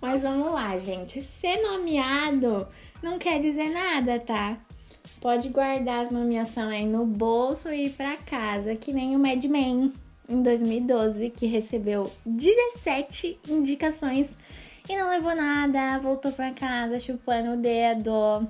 Mas 0.00 0.22
vamos 0.22 0.52
lá, 0.52 0.78
gente. 0.78 1.22
Ser 1.22 1.62
nomeado 1.62 2.66
não 3.02 3.18
quer 3.18 3.40
dizer 3.40 3.70
nada, 3.70 4.18
tá? 4.18 4.58
Pode 5.24 5.48
guardar 5.48 6.02
as 6.02 6.10
nomeações 6.10 6.68
aí 6.68 6.84
no 6.84 7.06
bolso 7.06 7.72
e 7.72 7.86
ir 7.86 7.92
pra 7.92 8.14
casa, 8.18 8.76
que 8.76 8.92
nem 8.92 9.16
o 9.16 9.18
Mad 9.18 9.42
Men 9.46 9.90
em 10.28 10.42
2012, 10.42 11.30
que 11.30 11.46
recebeu 11.46 12.12
17 12.26 13.40
indicações 13.48 14.28
e 14.86 14.94
não 14.94 15.08
levou 15.08 15.34
nada, 15.34 15.98
voltou 15.98 16.30
pra 16.30 16.52
casa 16.52 17.00
chupando 17.00 17.54
o 17.54 17.56
dedo. 17.56 18.46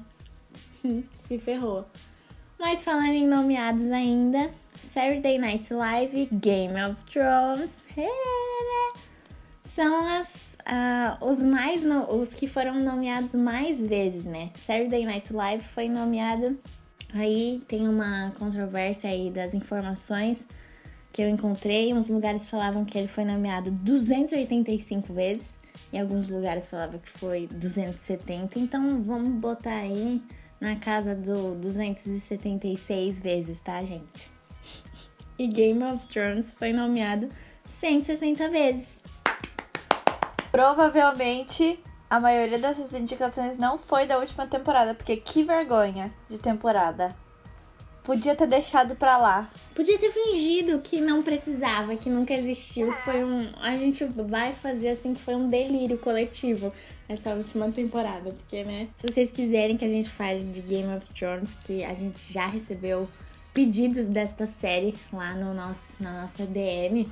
Se 1.28 1.38
ferrou. 1.38 1.87
Mas 2.59 2.83
falando 2.83 3.12
em 3.12 3.25
nomeados 3.25 3.93
ainda, 3.93 4.50
Saturday 4.93 5.38
Night 5.38 5.73
Live, 5.73 6.28
Game 6.33 6.75
of 6.90 7.00
Thrones, 7.04 7.78
são 9.76 10.09
as 10.09 10.53
uh, 10.66 11.25
os 11.25 11.40
mais 11.40 11.83
no, 11.83 12.11
os 12.14 12.33
que 12.33 12.47
foram 12.47 12.80
nomeados 12.80 13.35
mais 13.35 13.80
vezes, 13.80 14.25
né? 14.25 14.50
Saturday 14.56 15.04
Night 15.04 15.33
Live 15.33 15.64
foi 15.64 15.88
nomeado. 15.88 16.59
Aí 17.12 17.61
tem 17.68 17.88
uma 17.88 18.33
controvérsia 18.38 19.09
aí 19.09 19.30
das 19.30 19.54
informações 19.54 20.44
que 21.12 21.23
eu 21.23 21.28
encontrei. 21.28 21.94
Uns 21.94 22.09
lugares 22.09 22.49
falavam 22.49 22.85
que 22.85 22.99
ele 22.99 23.09
foi 23.09 23.25
nomeado 23.25 23.71
285 23.71 25.12
vezes. 25.12 25.54
Em 25.92 26.00
alguns 26.00 26.28
lugares 26.28 26.68
falava 26.68 26.99
que 26.99 27.09
foi 27.09 27.47
270. 27.47 28.59
Então 28.59 29.02
vamos 29.02 29.40
botar 29.40 29.76
aí 29.76 30.21
na 30.61 30.76
casa 30.76 31.14
do 31.14 31.54
276 31.54 33.21
vezes, 33.21 33.59
tá, 33.61 33.83
gente? 33.85 34.33
E 35.37 35.49
Game 35.49 35.83
of 35.83 36.06
Thrones 36.06 36.52
foi 36.52 36.73
nomeado 36.73 37.28
160 37.68 38.49
vezes. 38.50 39.00
Provavelmente 40.54 41.80
a 42.08 42.20
maioria 42.20 42.61
dessas 42.61 42.94
indicações 42.94 43.56
não 43.56 43.76
foi 43.76 44.06
da 44.06 44.20
última 44.20 44.46
temporada, 44.46 44.94
porque 44.94 45.16
que 45.16 45.42
vergonha 45.42 46.14
de 46.30 46.38
temporada. 46.38 47.12
Podia 48.04 48.37
ter 48.37 48.46
deixado 48.46 48.94
pra 48.94 49.16
lá. 49.16 49.50
Podia 49.75 49.99
ter 49.99 50.12
fingido 50.12 50.78
que 50.78 51.00
não 51.00 51.25
precisava, 51.25 51.96
que 51.96 52.08
nunca 52.08 52.32
existiu, 52.34 52.92
que 52.92 53.00
foi 53.00 53.25
um. 53.25 53.50
A 53.61 53.76
gente 53.76 54.04
vai 54.04 54.52
fazer 54.52 54.90
assim 54.90 55.12
que 55.12 55.20
foi 55.20 55.34
um 55.34 55.49
delírio 55.49 55.99
coletivo 55.99 56.73
essa 57.08 57.30
última 57.30 57.68
temporada. 57.73 58.30
Porque, 58.30 58.62
né? 58.62 58.87
Se 58.99 59.08
vocês 59.08 59.32
quiserem 59.32 59.76
que 59.76 59.84
a 59.84 59.88
gente 59.88 60.08
fale 60.08 60.44
de 60.44 60.61
Game 60.61 60.96
of 60.96 61.04
Thrones, 61.14 61.52
que 61.66 61.82
a 61.82 61.94
gente 61.94 62.32
já 62.32 62.46
recebeu 62.46 63.08
pedidos 63.52 64.06
desta 64.06 64.46
série 64.46 64.94
lá 65.12 65.34
no 65.34 65.52
nosso, 65.52 65.92
na 65.99 66.23
nossa 66.23 66.46
DM, 66.46 67.11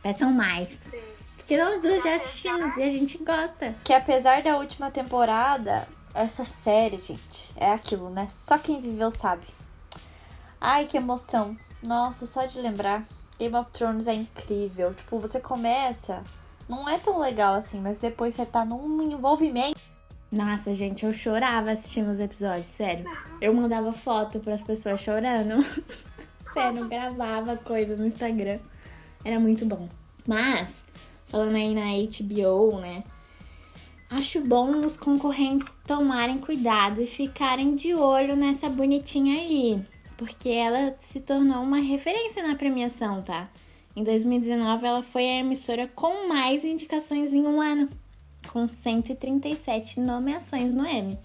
peçam 0.00 0.30
mais. 0.30 0.68
Sim. 0.68 1.13
Que 1.46 1.56
nós 1.58 1.80
duas 1.82 2.02
já 2.02 2.14
assistimos 2.14 2.76
e 2.76 2.82
a 2.82 2.90
gente 2.90 3.18
gosta. 3.18 3.74
Que 3.84 3.92
apesar 3.92 4.42
da 4.42 4.56
última 4.56 4.90
temporada, 4.90 5.86
essa 6.14 6.44
série, 6.44 6.98
gente, 6.98 7.52
é 7.56 7.70
aquilo, 7.70 8.08
né? 8.08 8.26
Só 8.30 8.56
quem 8.56 8.80
viveu 8.80 9.10
sabe. 9.10 9.46
Ai, 10.60 10.86
que 10.86 10.96
emoção. 10.96 11.54
Nossa, 11.82 12.24
só 12.24 12.46
de 12.46 12.58
lembrar. 12.60 13.04
Game 13.38 13.54
of 13.54 13.70
Thrones 13.72 14.06
é 14.06 14.14
incrível. 14.14 14.94
Tipo, 14.94 15.18
você 15.18 15.38
começa, 15.38 16.22
não 16.66 16.88
é 16.88 16.98
tão 16.98 17.18
legal 17.18 17.54
assim, 17.54 17.78
mas 17.78 17.98
depois 17.98 18.34
você 18.34 18.46
tá 18.46 18.64
num 18.64 19.02
envolvimento. 19.02 19.78
Nossa, 20.32 20.72
gente, 20.72 21.04
eu 21.04 21.12
chorava 21.12 21.72
assistindo 21.72 22.10
os 22.10 22.18
episódios, 22.18 22.70
sério. 22.70 23.04
Eu 23.40 23.52
mandava 23.52 23.92
foto 23.92 24.40
para 24.40 24.54
as 24.54 24.62
pessoas 24.62 25.00
chorando. 25.00 25.62
sério, 26.54 26.88
gravava 26.88 27.56
coisa 27.56 27.94
no 27.96 28.06
Instagram. 28.06 28.58
Era 29.24 29.38
muito 29.38 29.66
bom. 29.66 29.88
Mas 30.26 30.82
falando 31.34 31.56
aí 31.56 31.74
na 31.74 31.86
HBO, 32.06 32.78
né? 32.78 33.02
Acho 34.08 34.40
bom 34.40 34.86
os 34.86 34.96
concorrentes 34.96 35.66
tomarem 35.84 36.38
cuidado 36.38 37.02
e 37.02 37.08
ficarem 37.08 37.74
de 37.74 37.92
olho 37.92 38.36
nessa 38.36 38.68
bonitinha 38.68 39.40
aí, 39.40 39.84
porque 40.16 40.50
ela 40.50 40.94
se 41.00 41.18
tornou 41.18 41.60
uma 41.60 41.78
referência 41.78 42.46
na 42.46 42.54
premiação, 42.54 43.20
tá? 43.20 43.48
Em 43.96 44.04
2019, 44.04 44.86
ela 44.86 45.02
foi 45.02 45.24
a 45.24 45.40
emissora 45.40 45.88
com 45.88 46.28
mais 46.28 46.64
indicações 46.64 47.32
em 47.32 47.42
um 47.42 47.60
ano, 47.60 47.88
com 48.52 48.68
137 48.68 49.98
nomeações 49.98 50.72
no 50.72 50.86
Emmy. 50.86 51.18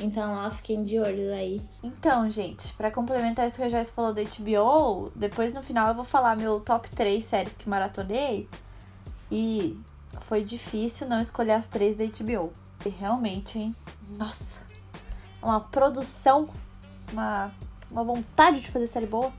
Então, 0.00 0.32
ó, 0.32 0.48
fiquem 0.52 0.84
de 0.84 0.96
olho 1.00 1.34
aí. 1.34 1.60
Então, 1.82 2.30
gente, 2.30 2.72
para 2.74 2.92
complementar 2.92 3.48
isso 3.48 3.56
que 3.56 3.64
a 3.64 3.68
Joyce 3.68 3.92
falou 3.92 4.14
da 4.14 4.22
HBO, 4.22 5.10
depois 5.16 5.52
no 5.52 5.60
final 5.60 5.88
eu 5.88 5.94
vou 5.96 6.04
falar 6.04 6.36
meu 6.36 6.60
top 6.60 6.88
3 6.90 7.24
séries 7.24 7.56
que 7.56 7.68
maratonei. 7.68 8.48
E 9.30 9.78
foi 10.22 10.44
difícil 10.44 11.08
não 11.08 11.20
escolher 11.20 11.52
as 11.52 11.66
três 11.66 11.96
da 11.96 12.04
HBO. 12.04 12.52
E 12.84 12.88
realmente, 12.88 13.58
hein? 13.58 13.76
Nossa, 14.16 14.60
uma 15.42 15.60
produção, 15.60 16.48
uma, 17.12 17.52
uma 17.90 18.04
vontade 18.04 18.60
de 18.60 18.70
fazer 18.70 18.86
série 18.86 19.06
boa. 19.06 19.32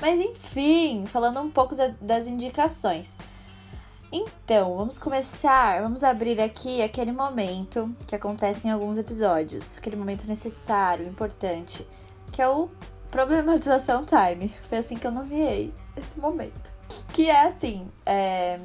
Mas 0.00 0.20
enfim, 0.20 1.04
falando 1.06 1.40
um 1.40 1.50
pouco 1.50 1.74
das 2.00 2.26
indicações. 2.26 3.16
Então, 4.12 4.76
vamos 4.76 4.98
começar. 4.98 5.82
Vamos 5.82 6.04
abrir 6.04 6.40
aqui 6.40 6.82
aquele 6.82 7.12
momento 7.12 7.94
que 8.06 8.14
acontece 8.14 8.66
em 8.66 8.70
alguns 8.70 8.98
episódios. 8.98 9.78
Aquele 9.78 9.96
momento 9.96 10.26
necessário, 10.26 11.06
importante, 11.06 11.86
que 12.32 12.40
é 12.40 12.48
o 12.48 12.70
problematização 13.10 14.04
time. 14.04 14.54
Foi 14.68 14.78
assim 14.78 14.96
que 14.96 15.06
eu 15.06 15.10
nomeei 15.10 15.72
esse 15.96 16.18
momento. 16.18 16.70
Que 17.12 17.30
é 17.30 17.46
assim, 17.46 17.88
é... 18.04 18.60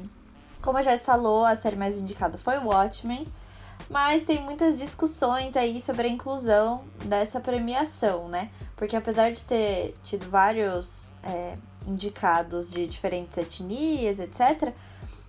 como 0.62 0.78
a 0.78 0.82
Jess 0.82 1.02
falou, 1.02 1.44
a 1.44 1.54
série 1.54 1.76
mais 1.76 2.00
indicada 2.00 2.38
foi 2.38 2.56
Watchmen. 2.58 3.26
Mas 3.90 4.22
tem 4.22 4.40
muitas 4.40 4.78
discussões 4.78 5.56
aí 5.56 5.80
sobre 5.80 6.06
a 6.06 6.10
inclusão 6.10 6.84
dessa 7.04 7.40
premiação, 7.40 8.28
né? 8.28 8.50
Porque 8.76 8.96
apesar 8.96 9.32
de 9.32 9.42
ter 9.44 9.94
tido 10.02 10.30
vários 10.30 11.10
é, 11.22 11.54
indicados 11.86 12.70
de 12.70 12.86
diferentes 12.86 13.36
etnias, 13.36 14.18
etc., 14.18 14.72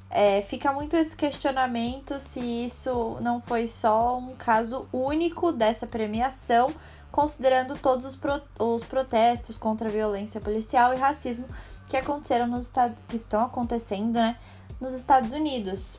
é, 0.10 0.44
fica 0.44 0.72
muito 0.72 0.96
esse 0.96 1.16
questionamento 1.16 2.20
se 2.20 2.40
isso 2.40 3.18
não 3.22 3.42
foi 3.42 3.68
só 3.68 4.20
um 4.20 4.36
caso 4.36 4.88
único 4.94 5.52
dessa 5.52 5.88
premiação, 5.88 6.72
considerando 7.12 7.76
todos 7.76 8.06
os, 8.06 8.16
pro, 8.16 8.40
os 8.60 8.84
protestos 8.84 9.58
contra 9.58 9.90
a 9.90 9.92
violência 9.92 10.40
policial 10.40 10.94
e 10.94 10.98
racismo 10.98 11.48
que 11.90 11.98
aconteceram 11.98 12.46
nos 12.46 12.68
Estados 12.68 12.98
que 13.08 13.16
estão 13.16 13.44
acontecendo, 13.44 14.14
né, 14.14 14.38
nos 14.84 14.94
Estados 14.94 15.32
Unidos. 15.32 15.98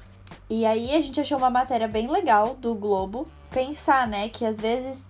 E 0.48 0.66
aí 0.66 0.94
a 0.94 1.00
gente 1.00 1.18
achou 1.18 1.38
uma 1.38 1.48
matéria 1.48 1.88
bem 1.88 2.06
legal 2.06 2.54
do 2.54 2.74
Globo 2.74 3.26
pensar, 3.50 4.06
né, 4.06 4.28
que 4.28 4.44
às 4.44 4.60
vezes 4.60 5.06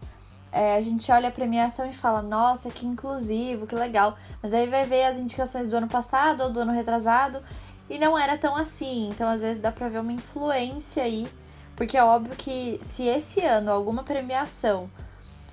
é, 0.52 0.76
a 0.76 0.80
gente 0.80 1.10
olha 1.10 1.28
a 1.28 1.32
premiação 1.32 1.84
e 1.86 1.92
fala, 1.92 2.22
nossa, 2.22 2.70
que 2.70 2.86
inclusivo, 2.86 3.66
que 3.66 3.74
legal. 3.74 4.16
Mas 4.40 4.54
aí 4.54 4.68
vai 4.68 4.84
ver 4.84 5.04
as 5.06 5.16
indicações 5.16 5.68
do 5.68 5.76
ano 5.76 5.88
passado 5.88 6.44
ou 6.44 6.52
do 6.52 6.60
ano 6.60 6.72
retrasado 6.72 7.42
e 7.90 7.98
não 7.98 8.16
era 8.16 8.38
tão 8.38 8.54
assim. 8.54 9.08
Então, 9.08 9.28
às 9.28 9.40
vezes, 9.40 9.60
dá 9.60 9.72
pra 9.72 9.88
ver 9.88 9.98
uma 9.98 10.12
influência 10.12 11.02
aí. 11.02 11.26
Porque 11.74 11.96
é 11.96 12.04
óbvio 12.04 12.36
que 12.36 12.78
se 12.82 13.02
esse 13.02 13.40
ano 13.40 13.72
alguma 13.72 14.04
premiação 14.04 14.88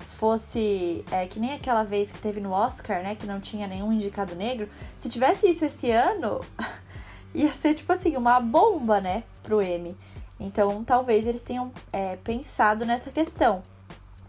fosse 0.08 1.04
é, 1.10 1.26
que 1.26 1.40
nem 1.40 1.54
aquela 1.54 1.82
vez 1.82 2.12
que 2.12 2.18
teve 2.20 2.40
no 2.40 2.52
Oscar, 2.52 3.02
né? 3.02 3.16
Que 3.16 3.26
não 3.26 3.40
tinha 3.40 3.66
nenhum 3.66 3.92
indicado 3.92 4.36
negro. 4.36 4.68
Se 4.96 5.08
tivesse 5.08 5.50
isso 5.50 5.64
esse 5.64 5.90
ano, 5.90 6.40
ia 7.34 7.52
ser 7.52 7.74
tipo 7.74 7.92
assim, 7.92 8.16
uma 8.16 8.40
bomba, 8.40 9.00
né? 9.00 9.24
Pro 9.42 9.60
M. 9.62 9.96
Então, 10.38 10.82
talvez 10.84 11.26
eles 11.26 11.42
tenham 11.42 11.72
é, 11.92 12.16
pensado 12.16 12.84
nessa 12.84 13.10
questão. 13.10 13.62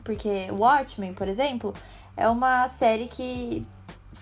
Porque 0.04 0.48
Watchmen, 0.52 1.14
por 1.14 1.28
exemplo, 1.28 1.74
é 2.16 2.28
uma 2.28 2.68
série 2.68 3.08
que 3.08 3.66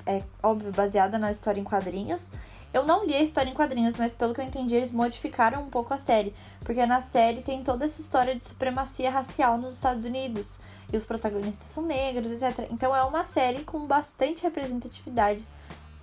é, 0.05 0.23
óbvio, 0.41 0.71
baseada 0.71 1.17
na 1.17 1.31
história 1.31 1.59
em 1.59 1.63
quadrinhos. 1.63 2.31
Eu 2.73 2.85
não 2.85 3.05
li 3.05 3.13
a 3.13 3.21
história 3.21 3.49
em 3.49 3.53
quadrinhos, 3.53 3.95
mas 3.97 4.13
pelo 4.13 4.33
que 4.33 4.39
eu 4.39 4.45
entendi, 4.45 4.75
eles 4.75 4.91
modificaram 4.91 5.61
um 5.61 5.69
pouco 5.69 5.93
a 5.93 5.97
série. 5.97 6.33
Porque 6.61 6.85
na 6.85 7.01
série 7.01 7.41
tem 7.41 7.63
toda 7.63 7.85
essa 7.85 7.99
história 7.99 8.33
de 8.35 8.45
supremacia 8.47 9.11
racial 9.11 9.57
nos 9.57 9.73
Estados 9.73 10.05
Unidos. 10.05 10.59
E 10.91 10.95
os 10.95 11.05
protagonistas 11.05 11.67
são 11.67 11.85
negros, 11.85 12.31
etc. 12.31 12.67
Então 12.71 12.95
é 12.95 13.03
uma 13.03 13.25
série 13.25 13.63
com 13.63 13.85
bastante 13.85 14.43
representatividade 14.43 15.43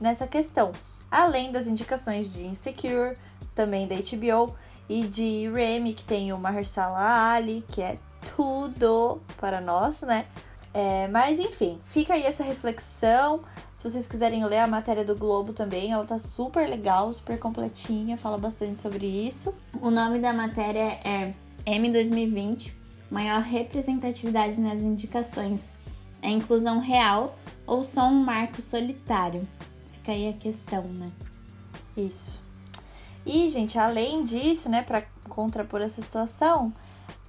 nessa 0.00 0.26
questão. 0.26 0.72
Além 1.10 1.50
das 1.50 1.66
indicações 1.66 2.32
de 2.32 2.46
Insecure, 2.46 3.14
também 3.54 3.86
da 3.88 3.96
HBO, 3.96 4.54
e 4.88 5.02
de 5.02 5.48
Remy, 5.50 5.92
que 5.92 6.04
tem 6.04 6.32
o 6.32 6.38
Mahershala 6.38 7.34
Ali, 7.34 7.64
que 7.70 7.82
é 7.82 7.96
tudo 8.34 9.20
para 9.36 9.60
nós, 9.60 10.00
né? 10.02 10.24
É, 10.72 11.08
mas 11.08 11.38
enfim, 11.38 11.80
fica 11.86 12.14
aí 12.14 12.22
essa 12.22 12.42
reflexão. 12.42 13.42
Se 13.74 13.88
vocês 13.88 14.06
quiserem 14.06 14.44
ler 14.44 14.58
a 14.58 14.66
matéria 14.66 15.04
do 15.04 15.14
Globo 15.14 15.52
também, 15.52 15.92
ela 15.92 16.04
tá 16.04 16.18
super 16.18 16.68
legal, 16.68 17.12
super 17.12 17.38
completinha, 17.38 18.16
fala 18.16 18.38
bastante 18.38 18.80
sobre 18.80 19.06
isso. 19.06 19.54
O 19.80 19.90
nome 19.90 20.18
da 20.18 20.32
matéria 20.32 20.98
é 21.04 21.32
M 21.66 21.90
2020, 21.92 22.76
maior 23.10 23.42
representatividade 23.42 24.60
nas 24.60 24.80
indicações. 24.80 25.62
É 26.20 26.28
inclusão 26.28 26.80
real 26.80 27.36
ou 27.66 27.84
só 27.84 28.04
um 28.06 28.24
marco 28.24 28.60
solitário? 28.60 29.46
Fica 30.08 30.12
aí 30.16 30.28
a 30.30 30.32
questão, 30.32 30.84
né? 30.84 31.12
Isso. 31.94 32.42
E, 33.26 33.50
gente, 33.50 33.78
além 33.78 34.24
disso, 34.24 34.70
né, 34.70 34.80
para 34.80 35.02
contrapor 35.28 35.82
essa 35.82 36.00
situação, 36.00 36.72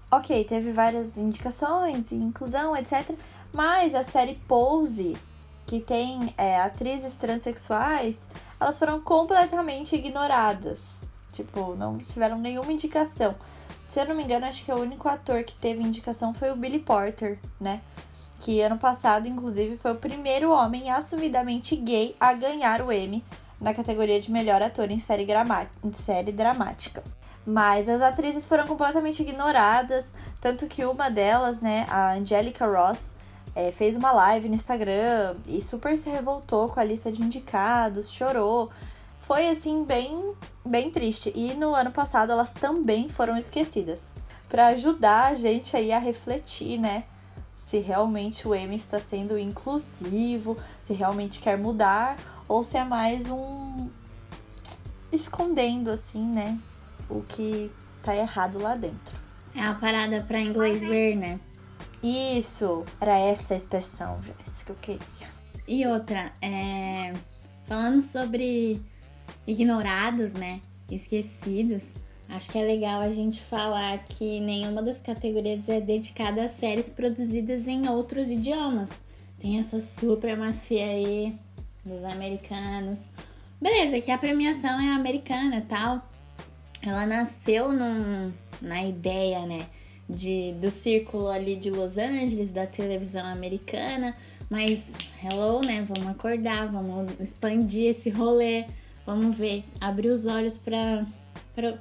ok, 0.10 0.46
teve 0.46 0.72
várias 0.72 1.18
indicações, 1.18 2.10
inclusão, 2.14 2.74
etc. 2.78 3.12
Mas 3.52 3.94
a 3.94 4.02
série 4.02 4.38
Pose, 4.48 5.18
que 5.66 5.82
tem 5.82 6.34
é, 6.38 6.58
atrizes 6.62 7.18
transexuais, 7.18 8.16
elas 8.58 8.80
foram 8.80 9.02
completamente 9.02 9.98
ignoradas. 9.98 11.04
Tipo, 11.34 11.76
não 11.76 11.98
tiveram 11.98 12.38
nenhuma 12.38 12.72
indicação. 12.72 13.36
Se 13.90 14.00
eu 14.00 14.06
não 14.06 14.16
me 14.16 14.24
engano, 14.24 14.46
acho 14.46 14.64
que 14.64 14.72
o 14.72 14.80
único 14.80 15.10
ator 15.10 15.44
que 15.44 15.54
teve 15.54 15.84
indicação 15.84 16.34
foi 16.34 16.50
o 16.50 16.56
Billy 16.56 16.80
Porter, 16.80 17.40
né? 17.60 17.82
Que 18.40 18.62
ano 18.62 18.80
passado, 18.80 19.28
inclusive, 19.28 19.78
foi 19.78 19.92
o 19.92 19.98
primeiro 19.98 20.52
homem 20.52 20.90
assumidamente 20.90 21.76
gay 21.76 22.16
a 22.20 22.34
ganhar 22.34 22.82
o 22.82 22.92
Emmy 22.92 23.24
na 23.62 23.74
categoria 23.74 24.20
de 24.20 24.32
melhor 24.32 24.62
ator 24.62 24.90
em 24.90 24.98
série, 24.98 25.28
em 25.84 25.94
série 25.94 26.32
dramática. 26.32 27.04
Mas 27.46 27.90
as 27.90 28.02
atrizes 28.02 28.46
foram 28.46 28.66
completamente 28.66 29.22
ignoradas, 29.22 30.14
tanto 30.40 30.68
que 30.68 30.86
uma 30.86 31.10
delas, 31.10 31.60
né, 31.60 31.86
a 31.90 32.14
Angelica 32.14 32.66
Ross, 32.66 33.14
é, 33.54 33.74
fez 33.74 33.98
uma 33.98 34.12
live 34.12 34.48
no 34.48 34.56
Instagram 34.56 35.34
e 35.46 35.62
super 35.62 35.98
se 35.98 36.10
revoltou 36.10 36.70
com 36.70 36.80
a 36.80 36.84
lista 36.84 37.12
de 37.12 37.22
indicados, 37.22 38.10
chorou. 38.10 38.70
Foi 39.22 39.50
assim 39.50 39.84
bem 39.84 40.34
bem 40.66 40.90
triste. 40.92 41.32
E 41.36 41.54
no 41.56 41.74
ano 41.76 41.92
passado 41.92 42.32
elas 42.32 42.54
também 42.54 43.10
foram 43.10 43.36
esquecidas. 43.36 44.12
Para 44.48 44.68
ajudar 44.68 45.28
a 45.28 45.34
gente 45.34 45.76
aí 45.76 45.92
a 45.92 46.00
refletir, 46.00 46.80
né, 46.80 47.04
se 47.70 47.78
realmente 47.78 48.48
o 48.48 48.56
Emmy 48.56 48.78
está 48.78 49.00
sendo 49.00 49.38
inclusivo, 49.38 50.58
se 50.82 50.92
realmente 50.92 51.40
quer 51.40 51.56
mudar 51.56 52.16
ou 52.48 52.64
se 52.64 52.78
é 52.78 52.84
mais 52.84 53.30
um 53.30 53.88
escondendo 55.12 55.92
assim, 55.92 56.26
né, 56.26 56.58
o 57.08 57.22
que 57.22 57.72
tá 58.02 58.16
errado 58.16 58.58
lá 58.58 58.74
dentro. 58.74 59.16
É 59.54 59.62
a 59.62 59.76
parada 59.76 60.20
para 60.22 60.42
inglês 60.42 60.82
ver, 60.82 61.16
né? 61.16 61.40
Isso, 62.02 62.84
era 63.00 63.16
essa 63.20 63.54
a 63.54 63.58
expressão, 63.58 64.20
Jéssica, 64.24 64.74
que 64.82 64.94
eu 64.94 64.98
queria. 64.98 65.30
E 65.68 65.86
outra, 65.86 66.34
é... 66.42 67.14
falando 67.68 68.02
sobre 68.02 68.82
ignorados, 69.46 70.34
né? 70.34 70.60
Esquecidos, 70.90 71.84
acho 72.30 72.50
que 72.50 72.58
é 72.58 72.64
legal 72.64 73.02
a 73.02 73.12
gente 73.12 73.40
falar 73.42 73.98
que 74.06 74.40
nenhuma 74.40 74.82
das 74.82 75.02
categorias 75.02 75.68
é 75.68 75.82
dedicada 75.82 76.46
a 76.46 76.50
séries 76.50 76.90
produzidas 76.90 77.68
em 77.68 77.90
outros 77.90 78.30
idiomas. 78.30 78.90
Tem 79.40 79.60
essa 79.60 79.82
supremacia 79.82 80.86
aí 80.86 81.32
dos 81.84 82.04
americanos. 82.04 83.00
Beleza, 83.62 84.00
que 84.00 84.12
a 84.12 84.18
premiação 84.18 84.80
é 84.80 84.94
americana 84.94 85.62
tal, 85.62 86.02
ela 86.82 87.06
nasceu 87.06 87.74
num, 87.74 88.32
na 88.62 88.84
ideia, 88.84 89.46
né, 89.46 89.68
de, 90.10 90.54
do 90.54 90.72
círculo 90.72 91.28
ali 91.28 91.56
de 91.56 91.70
Los 91.70 91.98
Angeles, 91.98 92.50
da 92.50 92.66
televisão 92.66 93.26
americana, 93.26 94.14
mas 94.50 94.92
hello, 95.24 95.62
né, 95.66 95.86
vamos 95.88 96.10
acordar, 96.10 96.72
vamos 96.72 97.12
expandir 97.20 97.92
esse 97.92 98.10
rolê, 98.10 98.66
vamos 99.06 99.38
ver, 99.38 99.66
abrir 99.82 100.10
os 100.10 100.26
olhos 100.26 100.56
para 100.58 101.06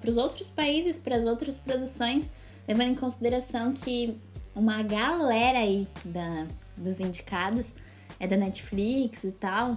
os 0.07 0.17
outros 0.17 0.51
países, 0.51 0.99
para 0.99 1.17
as 1.17 1.25
outras 1.25 1.57
produções, 1.57 2.31
levando 2.67 2.91
em 2.91 2.95
consideração 2.95 3.73
que 3.73 4.19
uma 4.55 4.83
galera 4.83 5.61
aí 5.61 5.87
da, 6.05 6.47
dos 6.77 7.01
indicados 7.01 7.75
é 8.19 8.27
da 8.27 8.37
Netflix 8.37 9.25
e 9.25 9.33
tal, 9.33 9.77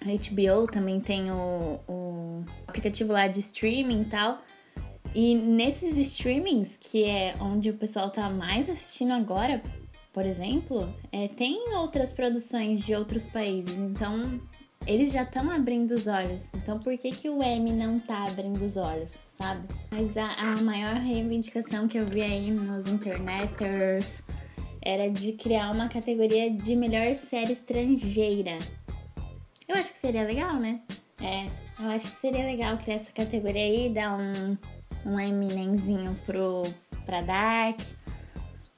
a 0.00 0.04
HBO 0.04 0.66
também 0.66 1.00
tem 1.00 1.30
o, 1.30 1.78
o 1.88 2.44
aplicativo 2.66 3.12
lá 3.12 3.28
de 3.28 3.40
streaming 3.40 4.02
e 4.02 4.04
tal. 4.06 4.42
E 5.14 5.34
nesses 5.34 5.96
streamings, 5.96 6.76
que 6.80 7.04
é 7.04 7.36
onde 7.40 7.70
o 7.70 7.74
pessoal 7.74 8.10
tá 8.10 8.28
mais 8.30 8.68
assistindo 8.68 9.12
agora, 9.12 9.62
por 10.12 10.26
exemplo, 10.26 10.92
é, 11.10 11.28
tem 11.28 11.74
outras 11.76 12.12
produções 12.12 12.80
de 12.80 12.94
outros 12.94 13.24
países. 13.24 13.76
Então, 13.76 14.40
eles 14.86 15.12
já 15.12 15.22
estão 15.22 15.50
abrindo 15.50 15.92
os 15.92 16.06
olhos. 16.06 16.48
Então, 16.54 16.78
por 16.78 16.96
que, 16.98 17.10
que 17.10 17.28
o 17.28 17.42
M 17.42 17.72
não 17.72 17.98
tá 17.98 18.24
abrindo 18.24 18.64
os 18.64 18.76
olhos, 18.76 19.16
sabe? 19.40 19.66
Mas 19.90 20.16
a, 20.16 20.26
a 20.26 20.60
maior 20.62 20.94
reivindicação 20.94 21.86
que 21.86 21.98
eu 21.98 22.06
vi 22.06 22.22
aí 22.22 22.50
nos 22.50 22.86
interneters 22.88 24.22
era 24.80 25.08
de 25.08 25.32
criar 25.32 25.70
uma 25.70 25.88
categoria 25.88 26.50
de 26.50 26.74
melhor 26.74 27.14
série 27.14 27.52
estrangeira. 27.52 28.58
Eu 29.68 29.76
acho 29.76 29.92
que 29.92 29.98
seria 29.98 30.24
legal, 30.24 30.56
né? 30.56 30.80
É, 31.20 31.46
eu 31.80 31.88
acho 31.90 32.10
que 32.10 32.20
seria 32.20 32.44
legal 32.44 32.76
criar 32.78 32.96
essa 32.96 33.12
categoria 33.12 33.62
aí, 33.62 33.88
dar 33.88 34.18
um, 34.18 34.58
um 35.06 35.20
Eminemzinho 35.20 36.18
pro, 36.26 36.62
pra 37.06 37.20
Dark, 37.22 37.80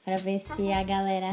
pra 0.03 0.17
ver 0.17 0.39
se 0.39 0.71
a 0.71 0.83
galera 0.83 1.31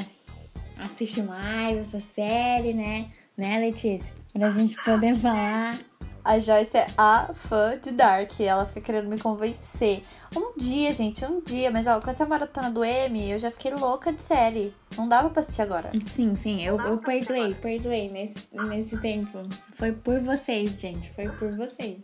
assiste 0.79 1.23
mais 1.23 1.79
essa 1.79 2.01
série, 2.01 2.73
né? 2.73 3.11
Né, 3.37 3.59
Letícia? 3.59 4.22
Pra 4.33 4.51
gente 4.51 4.77
poder 4.85 5.17
falar 5.17 5.77
a 6.25 6.39
Joyce 6.39 6.77
é 6.77 6.87
a 6.97 7.33
fã 7.35 7.77
de 7.79 7.91
Dark. 7.91 8.39
Ela 8.41 8.65
fica 8.67 8.81
querendo 8.81 9.09
me 9.09 9.19
convencer. 9.19 10.03
Um 10.37 10.57
dia, 10.57 10.93
gente, 10.95 11.25
um 11.25 11.41
dia. 11.41 11.71
Mas, 11.71 11.87
ó, 11.87 12.01
com 12.01 12.11
essa 12.11 12.25
maratona 12.25 12.71
do 12.71 12.85
M, 12.85 13.31
eu 13.31 13.39
já 13.39 13.51
fiquei 13.51 13.73
louca 13.73 14.13
de 14.13 14.23
série. 14.23 14.73
Não 14.97 15.09
dava 15.09 15.31
pra 15.31 15.41
assistir 15.41 15.63
agora. 15.63 15.91
Sim, 16.07 16.35
sim. 16.35 16.63
Eu, 16.63 16.79
eu 16.79 16.99
perdoei, 16.99 17.55
perdoei 17.55 18.09
nesse, 18.09 18.49
nesse 18.53 18.97
tempo. 18.99 19.39
Foi 19.75 19.93
por 19.93 20.21
vocês, 20.21 20.81
gente. 20.81 21.11
Foi 21.13 21.29
por 21.29 21.51
vocês. 21.51 21.99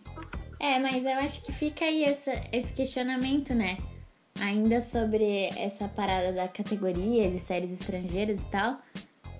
É, 0.58 0.78
mas 0.80 1.04
eu 1.04 1.18
acho 1.18 1.42
que 1.42 1.52
fica 1.52 1.84
aí 1.84 2.02
essa, 2.02 2.32
esse 2.50 2.72
questionamento, 2.72 3.54
né? 3.54 3.78
Ainda 4.40 4.80
sobre 4.80 5.50
essa 5.56 5.86
parada 5.88 6.32
da 6.32 6.48
categoria 6.48 7.30
de 7.30 7.38
séries 7.38 7.72
estrangeiras 7.72 8.40
e 8.40 8.44
tal. 8.46 8.78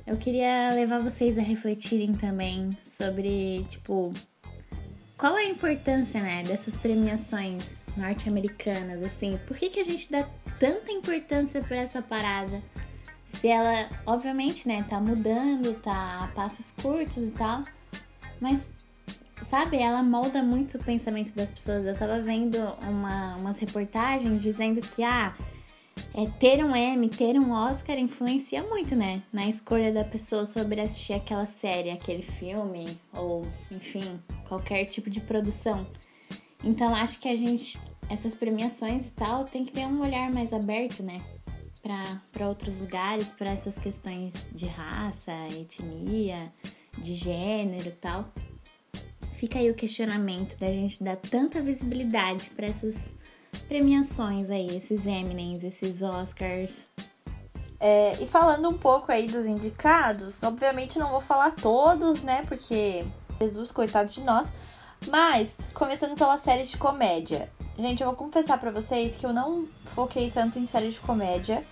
Eu 0.09 0.17
queria 0.17 0.71
levar 0.71 1.01
vocês 1.01 1.37
a 1.37 1.43
refletirem 1.43 2.15
também 2.15 2.71
sobre, 2.83 3.67
tipo, 3.69 4.11
qual 5.19 5.35
a 5.35 5.45
importância, 5.45 6.19
né, 6.19 6.43
dessas 6.45 6.75
premiações 6.79 7.69
norte-americanas, 7.95 9.05
assim? 9.05 9.39
Por 9.47 9.59
que, 9.59 9.69
que 9.69 9.81
a 9.81 9.85
gente 9.85 10.11
dá 10.11 10.27
tanta 10.59 10.91
importância 10.91 11.61
para 11.61 11.77
essa 11.77 12.01
parada? 12.01 12.63
Se 13.35 13.49
ela, 13.49 13.91
obviamente, 14.07 14.67
né, 14.67 14.83
tá 14.89 14.99
mudando, 14.99 15.75
tá 15.75 16.25
a 16.25 16.29
passos 16.29 16.71
curtos 16.71 17.29
e 17.29 17.31
tal, 17.33 17.63
mas, 18.41 18.67
sabe, 19.47 19.77
ela 19.77 20.03
molda 20.03 20.43
muito 20.43 20.79
o 20.79 20.83
pensamento 20.83 21.35
das 21.35 21.51
pessoas. 21.51 21.85
Eu 21.85 21.95
tava 21.95 22.19
vendo 22.23 22.57
uma, 22.81 23.37
umas 23.37 23.59
reportagens 23.59 24.43
dizendo 24.43 24.81
que, 24.81 25.03
ah, 25.03 25.37
é, 26.15 26.27
ter 26.39 26.65
um 26.65 26.75
M, 26.75 27.09
ter 27.09 27.39
um 27.39 27.53
Oscar 27.53 27.99
influencia 27.99 28.63
muito, 28.63 28.95
né? 28.97 29.23
Na 29.33 29.47
escolha 29.47 29.93
da 29.93 30.05
pessoa 30.05 30.45
sobre 30.45 30.81
assistir 30.81 31.13
aquela 31.13 31.47
série, 31.47 31.91
aquele 31.91 32.23
filme, 32.23 32.87
ou 33.13 33.47
enfim, 33.71 34.21
qualquer 34.49 34.85
tipo 34.87 35.11
de 35.11 35.21
produção. 35.21 35.87
Então 36.65 36.95
acho 36.95 37.21
que 37.21 37.29
a 37.29 37.35
gente, 37.35 37.79
essas 38.11 38.35
premiações 38.35 39.07
e 39.07 39.11
tal, 39.11 39.45
tem 39.45 39.65
que 39.65 39.73
ter 39.73 39.87
um 39.87 40.01
olhar 40.01 40.31
mais 40.31 40.53
aberto, 40.53 41.03
né? 41.03 41.21
Para 42.33 42.49
outros 42.49 42.81
lugares, 42.81 43.31
para 43.33 43.51
essas 43.51 43.79
questões 43.79 44.35
de 44.53 44.67
raça, 44.67 45.33
etnia, 45.59 46.53
de 46.99 47.15
gênero 47.15 47.89
e 47.89 47.93
tal. 47.93 48.33
Fica 49.39 49.61
aí 49.61 49.71
o 49.71 49.75
questionamento 49.75 50.59
da 50.59 50.73
gente 50.73 51.03
dar 51.03 51.17
tanta 51.17 51.63
visibilidade 51.63 52.51
para 52.51 52.67
essas 52.67 52.97
premiações 53.69 54.51
aí, 54.51 54.67
esses 54.77 55.07
Emmys, 55.07 55.63
esses 55.63 56.03
Oscars. 56.03 56.87
É, 57.79 58.15
e 58.21 58.27
falando 58.27 58.69
um 58.69 58.77
pouco 58.77 59.13
aí 59.13 59.27
dos 59.27 59.47
indicados, 59.47 60.43
obviamente 60.43 60.99
não 60.99 61.11
vou 61.11 61.21
falar 61.21 61.53
todos, 61.53 62.23
né? 62.23 62.43
Porque 62.49 63.05
Jesus, 63.41 63.71
coitado 63.71 64.11
de 64.11 64.23
nós. 64.23 64.49
Mas, 65.07 65.51
começando 65.75 66.17
pela 66.19 66.39
série 66.39 66.65
de 66.65 66.77
comédia. 66.77 67.49
Gente, 67.79 68.03
eu 68.03 68.09
vou 68.09 68.17
confessar 68.17 68.59
para 68.59 68.73
vocês 68.73 69.15
que 69.15 69.25
eu 69.25 69.33
não 69.33 69.69
foquei 69.95 70.31
tanto 70.31 70.59
em 70.59 70.67
série 70.67 70.91
de 70.91 70.99
comédia, 70.99 71.63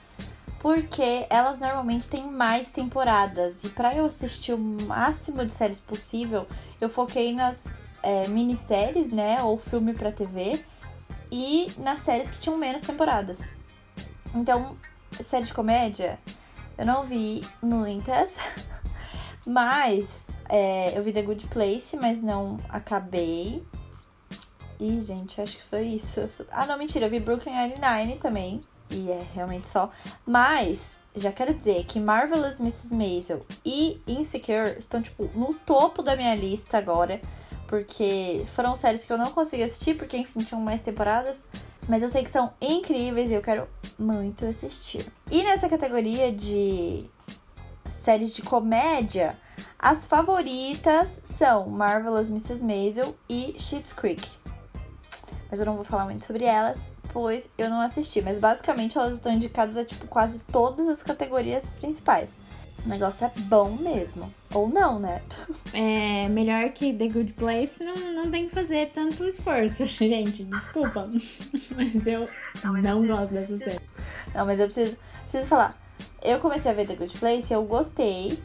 porque 0.60 1.26
elas 1.28 1.58
normalmente 1.58 2.06
têm 2.06 2.30
mais 2.30 2.70
temporadas. 2.70 3.64
E 3.64 3.70
para 3.70 3.96
eu 3.96 4.04
assistir 4.04 4.52
o 4.52 4.58
máximo 4.58 5.44
de 5.44 5.50
séries 5.50 5.80
possível, 5.80 6.46
eu 6.80 6.88
foquei 6.88 7.34
nas 7.34 7.76
é, 8.00 8.28
minisséries, 8.28 9.10
né? 9.10 9.42
Ou 9.42 9.58
filme 9.58 9.92
pra 9.92 10.12
TV 10.12 10.62
e 11.36 11.66
nas 11.76 12.00
séries 12.00 12.30
que 12.30 12.38
tinham 12.38 12.56
menos 12.56 12.80
temporadas. 12.80 13.40
Então, 14.34 14.74
série 15.20 15.44
de 15.44 15.52
comédia, 15.52 16.18
eu 16.78 16.86
não 16.86 17.04
vi 17.04 17.42
muitas, 17.62 18.36
mas 19.46 20.24
é, 20.48 20.96
eu 20.96 21.02
vi 21.02 21.12
The 21.12 21.20
Good 21.20 21.46
Place, 21.48 21.94
mas 21.96 22.22
não 22.22 22.58
acabei. 22.70 23.62
E, 24.80 25.00
gente, 25.02 25.38
acho 25.40 25.58
que 25.58 25.62
foi 25.62 25.82
isso. 25.82 26.26
Ah, 26.50 26.64
não, 26.64 26.78
mentira, 26.78 27.04
eu 27.04 27.10
vi 27.10 27.20
Brooklyn 27.20 27.52
Nine-Nine 27.52 28.16
também. 28.16 28.60
E 28.88 29.10
é 29.10 29.22
realmente 29.34 29.66
só. 29.66 29.90
Mas, 30.24 30.92
já 31.14 31.32
quero 31.32 31.52
dizer 31.52 31.84
que 31.84 32.00
Marvelous 32.00 32.60
Mrs. 32.60 32.94
Maisel 32.94 33.44
e 33.64 34.00
Insecure 34.06 34.78
estão, 34.78 35.02
tipo, 35.02 35.30
no 35.34 35.52
topo 35.52 36.02
da 36.02 36.16
minha 36.16 36.34
lista 36.34 36.78
agora 36.78 37.20
porque 37.66 38.44
foram 38.54 38.74
séries 38.76 39.04
que 39.04 39.12
eu 39.12 39.18
não 39.18 39.30
consegui 39.32 39.62
assistir, 39.62 39.94
porque 39.94 40.16
enfim, 40.16 40.40
tinham 40.40 40.60
mais 40.60 40.82
temporadas. 40.82 41.38
Mas 41.88 42.02
eu 42.02 42.08
sei 42.08 42.24
que 42.24 42.30
são 42.30 42.52
incríveis 42.60 43.30
e 43.30 43.34
eu 43.34 43.40
quero 43.40 43.68
muito 43.98 44.44
assistir. 44.44 45.06
E 45.30 45.42
nessa 45.44 45.68
categoria 45.68 46.32
de 46.32 47.08
séries 47.88 48.32
de 48.32 48.42
comédia, 48.42 49.38
as 49.78 50.04
favoritas 50.04 51.20
são 51.24 51.68
Marvelous 51.68 52.28
Mrs. 52.28 52.64
Maisel 52.64 53.16
e 53.28 53.54
Schitt's 53.58 53.92
Creek. 53.92 54.26
Mas 55.48 55.60
eu 55.60 55.66
não 55.66 55.76
vou 55.76 55.84
falar 55.84 56.04
muito 56.06 56.24
sobre 56.24 56.44
elas, 56.44 56.86
pois 57.12 57.48
eu 57.56 57.70
não 57.70 57.80
assisti. 57.80 58.20
Mas 58.20 58.38
basicamente 58.38 58.98
elas 58.98 59.14
estão 59.14 59.32
indicadas 59.32 59.76
a 59.76 59.84
tipo 59.84 60.06
quase 60.08 60.40
todas 60.50 60.88
as 60.88 61.02
categorias 61.02 61.72
principais. 61.72 62.38
O 62.86 62.88
negócio 62.88 63.26
é 63.26 63.32
bom 63.40 63.72
mesmo. 63.72 64.32
Ou 64.54 64.68
não, 64.68 65.00
né? 65.00 65.20
É 65.74 66.28
melhor 66.28 66.68
que 66.70 66.92
The 66.92 67.08
Good 67.08 67.32
Place, 67.32 67.74
não, 67.80 67.96
não 68.12 68.30
tem 68.30 68.46
que 68.46 68.54
fazer 68.54 68.92
tanto 68.94 69.24
esforço, 69.24 69.84
gente. 69.90 70.44
Desculpa. 70.44 71.10
Mas 71.74 72.06
eu 72.06 72.28
não 72.80 73.04
gosto 73.04 73.32
dessa 73.32 73.58
série. 73.58 73.80
Não, 74.32 74.46
mas 74.46 74.60
eu 74.60 74.66
preciso, 74.66 74.96
preciso 75.22 75.48
falar. 75.48 75.76
Eu 76.22 76.38
comecei 76.38 76.70
a 76.70 76.74
ver 76.74 76.86
The 76.86 76.94
Good 76.94 77.18
Place, 77.18 77.52
eu 77.52 77.64
gostei. 77.64 78.40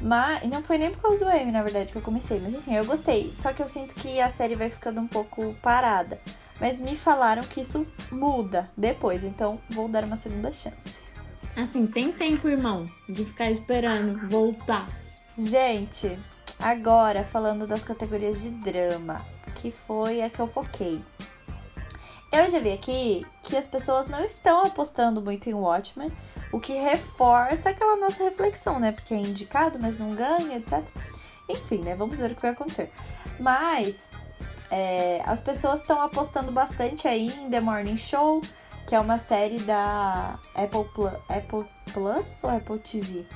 Mas 0.00 0.42
não 0.50 0.60
foi 0.60 0.76
nem 0.76 0.90
por 0.90 1.00
causa 1.00 1.20
do 1.20 1.30
M, 1.30 1.52
na 1.52 1.62
verdade, 1.62 1.92
que 1.92 1.96
eu 1.96 2.02
comecei. 2.02 2.40
Mas 2.40 2.52
enfim, 2.52 2.74
eu 2.74 2.84
gostei. 2.84 3.32
Só 3.36 3.52
que 3.52 3.62
eu 3.62 3.68
sinto 3.68 3.94
que 3.94 4.20
a 4.20 4.28
série 4.28 4.56
vai 4.56 4.70
ficando 4.70 5.00
um 5.00 5.06
pouco 5.06 5.54
parada. 5.62 6.20
Mas 6.60 6.80
me 6.80 6.96
falaram 6.96 7.44
que 7.44 7.60
isso 7.60 7.86
muda 8.10 8.68
depois, 8.76 9.22
então 9.22 9.60
vou 9.70 9.88
dar 9.88 10.02
uma 10.02 10.16
segunda 10.16 10.50
chance. 10.50 11.00
Assim, 11.56 11.86
sem 11.86 12.12
tempo, 12.12 12.48
irmão, 12.48 12.84
de 13.08 13.24
ficar 13.24 13.50
esperando 13.50 14.28
voltar. 14.28 14.88
Gente, 15.38 16.18
agora 16.58 17.24
falando 17.24 17.66
das 17.66 17.84
categorias 17.84 18.42
de 18.42 18.50
drama, 18.50 19.24
que 19.56 19.70
foi 19.70 20.22
a 20.22 20.28
que 20.28 20.40
eu 20.40 20.48
foquei. 20.48 21.02
Eu 22.32 22.50
já 22.50 22.58
vi 22.58 22.72
aqui 22.72 23.24
que 23.44 23.56
as 23.56 23.68
pessoas 23.68 24.08
não 24.08 24.24
estão 24.24 24.64
apostando 24.64 25.22
muito 25.22 25.48
em 25.48 25.54
Watchmen, 25.54 26.10
o 26.50 26.58
que 26.58 26.72
reforça 26.72 27.70
aquela 27.70 27.96
nossa 27.96 28.24
reflexão, 28.24 28.80
né? 28.80 28.90
Porque 28.90 29.14
é 29.14 29.18
indicado, 29.18 29.78
mas 29.78 29.96
não 29.96 30.08
ganha, 30.08 30.56
etc. 30.56 30.82
Enfim, 31.48 31.78
né? 31.78 31.94
Vamos 31.94 32.18
ver 32.18 32.32
o 32.32 32.34
que 32.34 32.42
vai 32.42 32.50
acontecer. 32.50 32.90
Mas 33.38 34.10
é, 34.70 35.22
as 35.24 35.40
pessoas 35.40 35.82
estão 35.82 36.00
apostando 36.00 36.50
bastante 36.50 37.06
aí 37.06 37.28
em 37.28 37.48
The 37.48 37.60
Morning 37.60 37.96
Show, 37.96 38.40
que 38.86 38.94
é 38.94 39.00
uma 39.00 39.18
série 39.18 39.58
da 39.58 40.38
Apple 40.54 40.84
Plus, 40.94 41.12
Apple 41.28 41.66
Plus 41.92 42.44
ou 42.44 42.50
Apple 42.50 42.78
TV? 42.78 43.26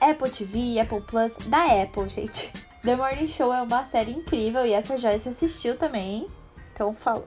Apple 0.00 0.30
TV, 0.30 0.80
Apple 0.80 1.00
Plus, 1.02 1.36
da 1.48 1.82
Apple, 1.82 2.08
gente. 2.08 2.52
The 2.82 2.96
Morning 2.96 3.28
Show 3.28 3.52
é 3.52 3.62
uma 3.62 3.84
série 3.84 4.10
incrível 4.10 4.66
e 4.66 4.72
essa 4.72 4.96
Joyce 4.96 5.28
assistiu 5.28 5.78
também. 5.78 6.26
Então 6.72 6.92
fala, 6.92 7.24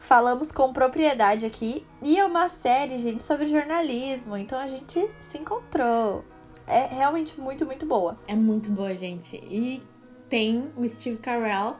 falamos 0.00 0.50
com 0.50 0.72
propriedade 0.72 1.46
aqui. 1.46 1.86
E 2.02 2.18
é 2.18 2.24
uma 2.24 2.48
série, 2.48 2.98
gente, 2.98 3.22
sobre 3.22 3.46
jornalismo. 3.46 4.36
Então 4.36 4.58
a 4.58 4.66
gente 4.66 5.08
se 5.20 5.38
encontrou. 5.38 6.24
É 6.66 6.86
realmente 6.86 7.40
muito, 7.40 7.64
muito 7.64 7.86
boa. 7.86 8.16
É 8.26 8.34
muito 8.34 8.68
boa, 8.70 8.96
gente. 8.96 9.36
E 9.36 9.80
tem 10.28 10.72
o 10.76 10.86
Steve 10.88 11.18
Carell 11.18 11.76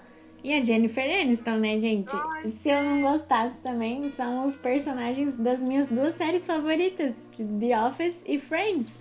e 0.46 0.54
a 0.54 0.62
Jennifer 0.62 1.02
Aniston, 1.02 1.56
né, 1.56 1.76
gente? 1.80 2.12
Se 2.62 2.68
eu 2.68 2.80
não 2.80 3.02
gostasse 3.02 3.56
também, 3.64 4.08
são 4.12 4.46
os 4.46 4.54
personagens 4.56 5.34
das 5.34 5.60
minhas 5.60 5.88
duas 5.88 6.14
séries 6.14 6.46
favoritas, 6.46 7.14
The 7.36 7.84
Office 7.84 8.22
e 8.24 8.38
Friends. 8.38 8.92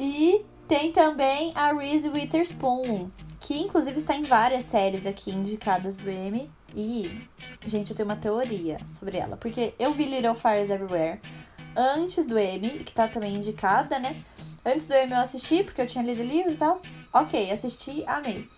E 0.00 0.44
tem 0.66 0.90
também 0.90 1.52
a 1.54 1.72
Reese 1.72 2.08
Witherspoon, 2.08 3.08
que 3.38 3.56
inclusive 3.56 3.98
está 3.98 4.16
em 4.16 4.24
várias 4.24 4.64
séries 4.64 5.06
aqui 5.06 5.30
indicadas 5.30 5.96
do 5.96 6.10
Emmy. 6.10 6.50
E, 6.74 7.20
gente, 7.64 7.90
eu 7.90 7.96
tenho 7.96 8.08
uma 8.08 8.16
teoria 8.16 8.80
sobre 8.92 9.18
ela, 9.18 9.36
porque 9.36 9.74
eu 9.78 9.92
vi 9.92 10.06
Little 10.06 10.34
Fires 10.34 10.70
Everywhere 10.70 11.20
antes 11.76 12.26
do 12.26 12.36
Emmy, 12.36 12.80
que 12.80 12.92
tá 12.92 13.06
também 13.06 13.36
indicada, 13.36 14.00
né? 14.00 14.20
Antes 14.64 14.86
do 14.86 14.94
Emmy 14.94 15.12
eu 15.12 15.18
assisti, 15.18 15.64
porque 15.64 15.80
eu 15.80 15.86
tinha 15.86 16.04
lido 16.04 16.22
livro 16.22 16.52
e 16.52 16.56
tal. 16.56 16.74
Ok, 17.12 17.50
assisti, 17.50 18.04
amei. 18.06 18.48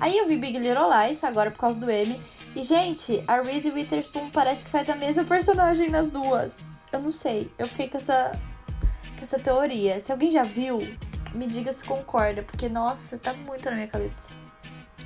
Aí 0.00 0.18
eu 0.18 0.26
vi 0.26 0.36
Big 0.36 0.58
Little 0.58 0.88
Lies, 0.90 1.22
agora 1.22 1.52
por 1.52 1.58
causa 1.58 1.78
do 1.78 1.90
Emmy. 1.90 2.20
E, 2.56 2.62
gente, 2.62 3.22
a 3.28 3.40
Reese 3.40 3.70
Witherspoon 3.70 4.30
parece 4.30 4.64
que 4.64 4.70
faz 4.70 4.90
a 4.90 4.96
mesma 4.96 5.24
personagem 5.24 5.88
nas 5.88 6.08
duas. 6.08 6.56
Eu 6.92 7.00
não 7.00 7.12
sei. 7.12 7.50
Eu 7.56 7.68
fiquei 7.68 7.88
com 7.88 7.96
essa, 7.96 8.38
essa 9.22 9.38
teoria. 9.38 10.00
Se 10.00 10.10
alguém 10.10 10.30
já 10.30 10.42
viu, 10.42 10.80
me 11.32 11.46
diga 11.46 11.72
se 11.72 11.84
concorda, 11.84 12.42
porque 12.42 12.68
nossa, 12.68 13.16
tá 13.16 13.32
muito 13.32 13.64
na 13.64 13.76
minha 13.76 13.86
cabeça. 13.86 14.28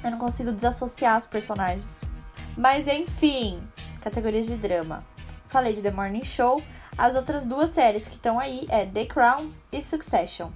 Eu 0.03 0.11
não 0.11 0.19
consigo 0.19 0.53
desassociar 0.53 1.19
os 1.19 1.27
personagens. 1.27 2.11
Mas 2.57 2.87
enfim, 2.89 3.63
categorias 4.01 4.47
de 4.47 4.57
drama. 4.57 5.07
Falei 5.47 5.75
de 5.75 5.83
The 5.83 5.91
Morning 5.91 6.25
Show. 6.25 6.63
As 6.99 7.15
outras 7.15 7.45
duas 7.45 7.71
séries 7.71 8.09
que 8.09 8.15
estão 8.15 8.39
aí 8.39 8.67
é 8.71 8.87
The 8.87 9.05
Crown 9.05 9.53
e 9.71 9.83
Succession. 9.83 10.51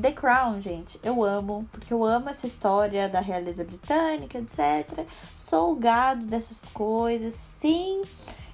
The 0.00 0.12
Crown, 0.12 0.60
gente, 0.60 0.98
eu 1.02 1.22
amo, 1.22 1.68
porque 1.70 1.92
eu 1.92 2.04
amo 2.04 2.30
essa 2.30 2.46
história 2.46 3.08
da 3.08 3.20
realeza 3.20 3.64
britânica, 3.64 4.38
etc. 4.38 5.06
Sou 5.36 5.74
gado 5.74 6.24
dessas 6.26 6.66
coisas, 6.68 7.34
sim. 7.34 8.02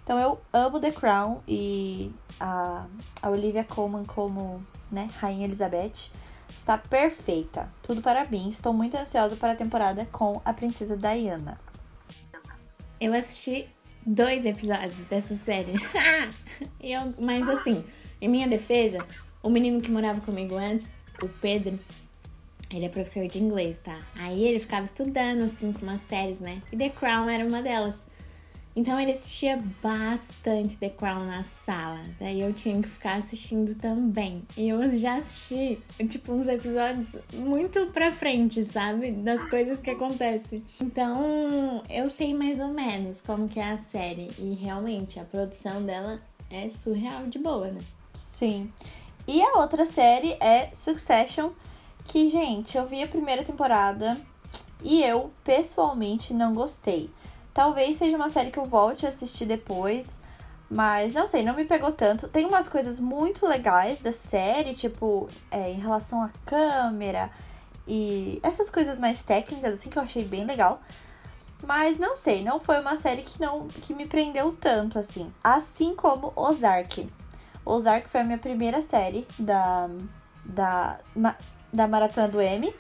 Então 0.03 0.19
eu 0.19 0.41
amo 0.53 0.81
The 0.81 0.91
Crown 0.91 1.41
e 1.47 2.13
a, 2.41 2.87
a 3.23 3.29
Olivia 3.29 3.63
Colman 3.63 4.05
como 4.05 4.65
né, 4.91 5.09
Rainha 5.19 5.45
Elizabeth 5.45 6.11
está 6.49 6.79
perfeita. 6.79 7.71
Tudo 7.83 8.01
para 8.01 8.25
mim. 8.25 8.49
Estou 8.49 8.73
muito 8.73 8.97
ansiosa 8.97 9.37
para 9.37 9.53
a 9.53 9.57
temporada 9.57 10.07
com 10.07 10.41
a 10.45 10.53
princesa 10.53 10.97
Diana. 10.97 11.61
Eu 13.01 13.15
assisti 13.15 13.69
dois 14.09 14.47
episódios 14.47 15.01
dessa 15.05 15.35
série. 15.37 15.73
eu, 16.81 17.15
mas 17.21 17.47
assim, 17.49 17.85
em 18.21 18.29
minha 18.29 18.49
defesa, 18.49 19.07
o 19.43 19.51
menino 19.51 19.81
que 19.81 19.91
morava 19.91 20.21
comigo 20.21 20.57
antes, 20.57 20.91
o 21.23 21.29
Pedro, 21.29 21.79
ele 22.71 22.87
é 22.87 22.89
professor 22.89 23.27
de 23.29 23.39
inglês, 23.39 23.79
tá? 23.85 24.01
Aí 24.15 24.45
ele 24.45 24.61
ficava 24.61 24.87
estudando, 24.87 25.43
assim, 25.43 25.73
com 25.73 25.85
umas 25.85 26.01
séries, 26.03 26.41
né? 26.41 26.63
E 26.73 26.77
The 26.77 26.89
Crown 26.91 27.29
era 27.29 27.45
uma 27.45 27.63
delas. 27.63 27.99
Então 28.79 29.01
ele 29.01 29.11
assistia 29.11 29.61
bastante 29.83 30.77
The 30.77 30.91
Crown 30.91 31.25
na 31.25 31.43
sala. 31.43 32.01
Daí 32.21 32.41
eu 32.41 32.53
tinha 32.53 32.81
que 32.81 32.89
ficar 32.89 33.17
assistindo 33.17 33.75
também. 33.75 34.45
E 34.57 34.69
eu 34.69 34.97
já 34.97 35.17
assisti, 35.17 35.81
tipo, 36.09 36.31
uns 36.31 36.47
episódios 36.47 37.17
muito 37.35 37.89
pra 37.89 38.13
frente, 38.13 38.65
sabe? 38.67 39.11
Das 39.11 39.45
coisas 39.51 39.81
que 39.81 39.91
acontecem. 39.91 40.65
Então 40.81 41.83
eu 41.91 42.09
sei 42.09 42.33
mais 42.33 42.61
ou 42.61 42.69
menos 42.69 43.21
como 43.21 43.49
que 43.49 43.59
é 43.59 43.73
a 43.73 43.79
série. 43.79 44.31
E 44.39 44.55
realmente 44.55 45.19
a 45.19 45.25
produção 45.25 45.83
dela 45.83 46.23
é 46.49 46.69
surreal 46.69 47.27
de 47.27 47.41
boa, 47.41 47.73
né? 47.73 47.81
Sim. 48.15 48.73
E 49.27 49.43
a 49.43 49.59
outra 49.59 49.85
série 49.85 50.37
é 50.39 50.71
Succession, 50.73 51.51
que, 52.05 52.29
gente, 52.29 52.79
eu 52.79 52.87
vi 52.87 53.03
a 53.03 53.09
primeira 53.09 53.43
temporada 53.43 54.17
e 54.85 55.03
eu 55.03 55.33
pessoalmente 55.43 56.33
não 56.33 56.55
gostei. 56.55 57.11
Talvez 57.59 57.97
seja 57.97 58.17
uma 58.17 58.29
série 58.29 58.53
que 58.53 58.59
eu 58.61 58.65
volte 58.65 59.05
a 59.05 59.09
assistir 59.09 59.45
depois. 59.45 60.17
Mas 60.71 61.13
não 61.13 61.27
sei, 61.27 61.43
não 61.43 61.57
me 61.57 61.65
pegou 61.65 61.91
tanto. 61.91 62.29
Tem 62.29 62.47
umas 62.47 62.69
coisas 62.69 63.01
muito 63.01 63.45
legais 63.45 63.99
da 63.99 64.13
série, 64.13 64.77
tipo, 64.77 65.29
é, 65.51 65.69
em 65.69 65.81
relação 65.81 66.23
à 66.23 66.31
câmera 66.45 67.33
e 67.85 68.39
essas 68.45 68.71
coisas 68.71 68.97
mais 68.97 69.25
técnicas, 69.25 69.75
assim, 69.75 69.91
que 69.91 69.99
eu 69.99 70.03
achei 70.05 70.25
bem 70.25 70.45
legal. 70.45 70.79
Mas 71.61 71.99
não 71.99 72.15
sei, 72.15 72.45
não 72.45 72.61
foi 72.61 72.79
uma 72.79 72.95
série 72.95 73.23
que 73.23 73.41
não 73.41 73.67
que 73.67 73.93
me 73.93 74.07
prendeu 74.07 74.57
tanto, 74.61 74.97
assim. 74.97 75.33
Assim 75.43 75.97
como 75.97 76.33
Ozark. 76.37 77.11
Ozark 77.67 78.09
foi 78.09 78.21
a 78.21 78.25
minha 78.25 78.39
primeira 78.39 78.81
série 78.81 79.27
da, 79.37 79.91
da, 80.45 81.01
da 81.73 81.89
Maratona 81.89 82.29
do 82.29 82.41
M. 82.41 82.73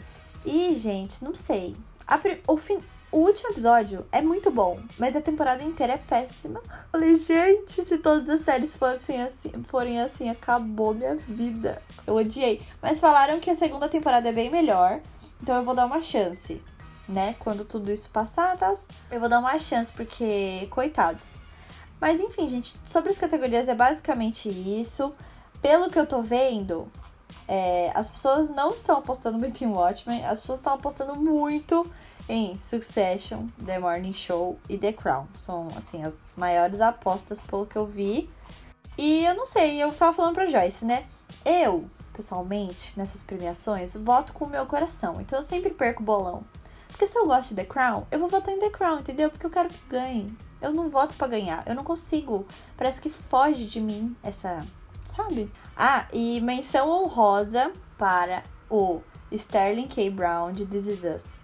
E, 0.46 0.76
gente, 0.76 1.24
não 1.24 1.34
sei. 1.34 1.74
A, 2.06 2.16
o, 2.46 2.56
fim, 2.56 2.80
o 3.11 3.21
último 3.21 3.51
episódio 3.51 4.07
é 4.12 4.21
muito 4.21 4.51
bom, 4.51 4.81
mas 4.99 5.16
a 5.16 5.21
temporada 5.21 5.62
inteira 5.62 5.94
é 5.94 5.99
péssima. 5.99 6.61
Falei, 6.92 7.16
gente, 7.16 7.83
se 7.83 7.97
todas 7.97 8.29
as 8.29 8.40
séries 8.40 8.77
forem 8.77 9.23
assim, 9.23 9.51
forem 9.64 10.01
assim, 10.01 10.29
acabou 10.29 10.92
minha 10.92 11.14
vida. 11.14 11.81
Eu 12.07 12.14
odiei. 12.16 12.61
Mas 12.83 13.01
falaram 13.01 13.40
que 13.40 13.49
a 13.49 13.55
segunda 13.55 13.88
temporada 13.88 14.29
é 14.29 14.33
bem 14.33 14.51
melhor, 14.51 15.01
então 15.42 15.57
eu 15.57 15.64
vou 15.64 15.75
dar 15.75 15.87
uma 15.87 16.03
chance, 16.03 16.62
né? 17.09 17.35
Quando 17.38 17.64
tudo 17.64 17.90
isso 17.90 18.11
passar, 18.11 18.57
tá? 18.59 18.75
eu 19.11 19.18
vou 19.18 19.29
dar 19.29 19.38
uma 19.38 19.57
chance, 19.57 19.90
porque, 19.90 20.66
coitados. 20.71 21.33
Mas 21.99 22.21
enfim, 22.21 22.47
gente, 22.47 22.77
sobre 22.85 23.11
as 23.11 23.16
categorias 23.16 23.71
é 23.71 23.75
basicamente 23.75 24.51
isso. 24.51 25.14
Pelo 25.62 25.90
que 25.90 25.99
eu 25.99 26.07
tô 26.07 26.21
vendo, 26.21 26.87
é, 27.49 27.90
as 27.94 28.09
pessoas 28.09 28.51
não 28.51 28.75
estão 28.75 28.99
apostando 28.99 29.38
muito 29.38 29.64
em 29.64 29.66
Watchmen, 29.66 30.25
as 30.27 30.40
pessoas 30.40 30.59
estão 30.59 30.75
apostando 30.75 31.18
muito 31.18 31.90
em 32.28 32.58
Succession, 32.58 33.46
The 33.64 33.78
Morning 33.78 34.12
Show 34.12 34.58
e 34.68 34.76
The 34.76 34.92
Crown. 34.92 35.26
São, 35.34 35.68
assim, 35.76 36.04
as 36.04 36.34
maiores 36.36 36.80
apostas 36.80 37.44
pelo 37.44 37.66
que 37.66 37.76
eu 37.76 37.86
vi. 37.86 38.30
E 38.96 39.24
eu 39.24 39.34
não 39.34 39.46
sei, 39.46 39.82
eu 39.82 39.92
tava 39.92 40.12
falando 40.12 40.34
pra 40.34 40.46
Joyce, 40.46 40.84
né? 40.84 41.04
Eu, 41.44 41.88
pessoalmente, 42.12 42.98
nessas 42.98 43.22
premiações, 43.22 43.94
voto 43.94 44.32
com 44.32 44.44
o 44.44 44.48
meu 44.48 44.66
coração. 44.66 45.20
Então 45.20 45.38
eu 45.38 45.42
sempre 45.42 45.70
perco 45.70 46.02
o 46.02 46.06
bolão. 46.06 46.44
Porque 46.88 47.06
se 47.06 47.16
eu 47.16 47.26
gosto 47.26 47.50
de 47.50 47.56
The 47.56 47.64
Crown, 47.64 48.06
eu 48.10 48.18
vou 48.18 48.28
votar 48.28 48.52
em 48.52 48.58
The 48.58 48.70
Crown, 48.70 48.98
entendeu? 48.98 49.30
Porque 49.30 49.46
eu 49.46 49.50
quero 49.50 49.68
que 49.68 49.78
ganhe. 49.88 50.36
Eu 50.60 50.72
não 50.72 50.88
voto 50.88 51.14
para 51.14 51.28
ganhar. 51.28 51.62
Eu 51.66 51.76
não 51.76 51.84
consigo. 51.84 52.44
Parece 52.76 53.00
que 53.00 53.08
foge 53.08 53.64
de 53.64 53.80
mim 53.80 54.16
essa. 54.22 54.66
Sabe? 55.06 55.50
Ah, 55.76 56.06
e 56.12 56.40
menção 56.40 56.90
honrosa 56.90 57.72
para 57.96 58.42
o 58.68 59.00
Sterling 59.30 59.86
K. 59.86 60.10
Brown 60.10 60.52
de 60.52 60.66
This 60.66 60.86
Is 60.86 61.04
Us. 61.04 61.40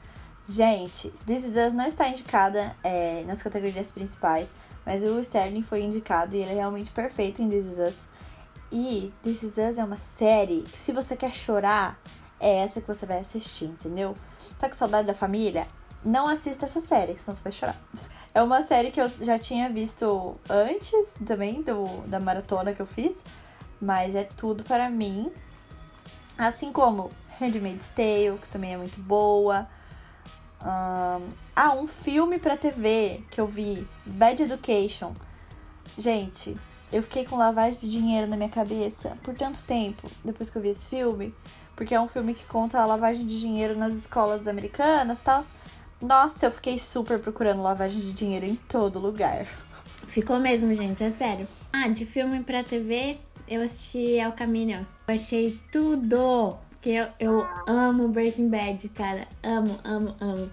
Gente, 0.47 1.11
This 1.27 1.45
Is 1.45 1.57
Us 1.57 1.73
não 1.73 1.87
está 1.87 2.07
indicada 2.07 2.77
é, 2.85 3.25
nas 3.25 3.43
categorias 3.43 3.91
principais, 3.91 4.51
mas 4.85 5.03
o 5.03 5.19
Sterling 5.21 5.63
foi 5.63 5.83
indicado 5.83 6.37
e 6.37 6.41
ele 6.41 6.51
é 6.51 6.55
realmente 6.55 6.91
perfeito 6.91 7.41
em 7.41 7.49
This 7.49 7.67
Is 7.67 7.79
Us. 7.79 8.09
E 8.71 9.13
This 9.23 9.43
Is 9.43 9.53
Us 9.57 9.79
é 9.79 9.85
uma 9.85 9.97
série 9.97 10.63
que, 10.63 10.79
se 10.79 10.93
você 10.93 11.17
quer 11.17 11.33
chorar, 11.33 11.99
é 12.39 12.57
essa 12.59 12.81
que 12.81 12.87
você 12.87 13.07
vai 13.07 13.21
assistir, 13.21 13.67
entendeu? 13.67 14.15
Tá 14.59 14.69
com 14.69 14.75
saudade 14.75 15.07
da 15.07 15.15
família? 15.15 15.67
Não 16.05 16.29
assista 16.29 16.67
essa 16.67 16.81
série, 16.81 17.19
senão 17.19 17.35
você 17.35 17.43
vai 17.43 17.53
chorar. 17.53 17.81
É 18.35 18.43
uma 18.43 18.61
série 18.61 18.91
que 18.91 19.01
eu 19.01 19.11
já 19.23 19.39
tinha 19.39 19.71
visto 19.71 20.37
antes 20.51 21.15
também 21.25 21.63
do, 21.63 22.03
da 22.07 22.21
maratona 22.21 22.75
que 22.75 22.83
eu 22.83 22.87
fiz, 22.87 23.15
mas 23.81 24.15
é 24.15 24.25
tudo 24.25 24.63
para 24.63 24.91
mim. 24.91 25.33
Assim 26.37 26.71
como 26.71 27.11
Handmaid's 27.41 27.89
Tale, 27.89 28.39
que 28.43 28.49
também 28.51 28.75
é 28.75 28.77
muito 28.77 29.01
boa. 29.01 29.67
Um, 30.65 31.29
ah, 31.55 31.75
um 31.77 31.87
filme 31.87 32.39
pra 32.39 32.57
TV 32.57 33.23
que 33.31 33.41
eu 33.41 33.47
vi, 33.47 33.87
Bad 34.07 34.43
Education. 34.43 35.15
Gente, 35.99 36.57
eu 36.91 37.03
fiquei 37.03 37.27
com 37.27 37.37
lavagem 37.37 37.81
de 37.81 37.91
dinheiro 37.91 38.27
na 38.27 38.37
minha 38.37 38.49
cabeça 38.49 39.19
por 39.23 39.35
tanto 39.35 39.63
tempo 39.65 40.11
depois 40.25 40.49
que 40.49 40.57
eu 40.57 40.63
vi 40.63 40.71
esse 40.71 40.87
filme. 40.87 41.35
Porque 41.77 41.95
é 41.95 42.01
um 42.01 42.09
filme 42.09 42.35
que 42.35 42.47
conta 42.47 42.79
a 42.79 42.87
lavagem 42.87 43.27
de 43.27 43.39
dinheiro 43.39 43.77
nas 43.77 43.95
escolas 43.95 44.47
americanas 44.49 45.21
e 45.21 45.25
tal. 45.25 45.45
Nossa, 46.01 46.47
eu 46.47 46.51
fiquei 46.51 46.79
super 46.79 47.19
procurando 47.19 47.63
lavagem 47.63 48.01
de 48.01 48.13
dinheiro 48.13 48.47
em 48.47 48.55
todo 48.55 48.99
lugar. 48.99 49.47
Ficou 50.07 50.39
mesmo, 50.39 50.73
gente, 50.75 51.03
é 51.03 51.11
sério. 51.11 51.49
Ah, 51.73 51.89
de 51.89 52.07
filme 52.07 52.43
pra 52.43 52.63
TV, 52.63 53.19
eu 53.49 53.61
assisti 53.63 54.13
El 54.13 54.33
Camino. 54.33 54.87
Eu 55.09 55.15
achei 55.15 55.61
tudo. 55.73 56.57
Porque 56.85 56.99
eu, 56.99 57.09
eu 57.19 57.49
amo 57.67 58.09
Breaking 58.09 58.51
Bad, 58.51 58.87
cara. 58.91 59.27
Amo, 59.43 59.81
amo, 59.85 60.15
amo. 60.21 60.53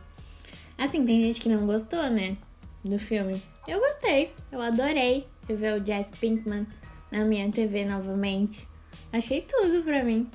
Assim, 0.77 1.05
tem 1.05 1.19
gente 1.19 1.41
que 1.41 1.49
não 1.49 1.67
gostou, 1.67 2.09
né? 2.09 2.37
Do 2.85 2.97
filme. 2.97 3.43
Eu 3.67 3.81
gostei. 3.81 4.33
Eu 4.49 4.61
adorei 4.61 5.27
ver 5.45 5.81
o 5.81 5.85
Jess 5.85 6.09
Pinkman 6.21 6.65
na 7.11 7.25
minha 7.25 7.51
TV 7.51 7.83
novamente. 7.83 8.65
Achei 9.11 9.41
tudo 9.41 9.83
pra 9.83 10.05
mim. 10.05 10.25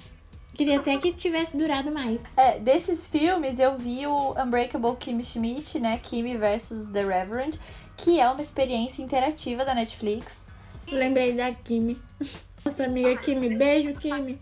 Queria 0.53 0.81
até 0.81 0.99
que 0.99 1.15
tivesse 1.15 1.57
durado 1.57 1.91
mais. 1.91 2.21
É, 2.37 2.59
desses 2.59 3.09
filmes 3.09 3.59
eu 3.59 3.79
vi 3.79 4.07
o 4.07 4.33
Unbreakable 4.33 4.97
Kimmy 4.97 5.25
Schmidt, 5.25 5.81
né? 5.81 5.99
Kimmy 6.03 6.37
versus 6.37 6.91
The 6.91 7.07
Reverend, 7.07 7.59
que 7.97 8.21
é 8.21 8.29
uma 8.29 8.43
experiência 8.43 9.01
interativa 9.01 9.65
da 9.65 9.75
Netflix. 9.75 10.49
Lembrei 10.93 11.33
da 11.33 11.53
Kimmy. 11.53 11.99
Nossa 12.63 12.85
amiga 12.85 13.17
Kimmy. 13.17 13.57
Beijo, 13.57 13.95
Kimmy. 13.95 14.39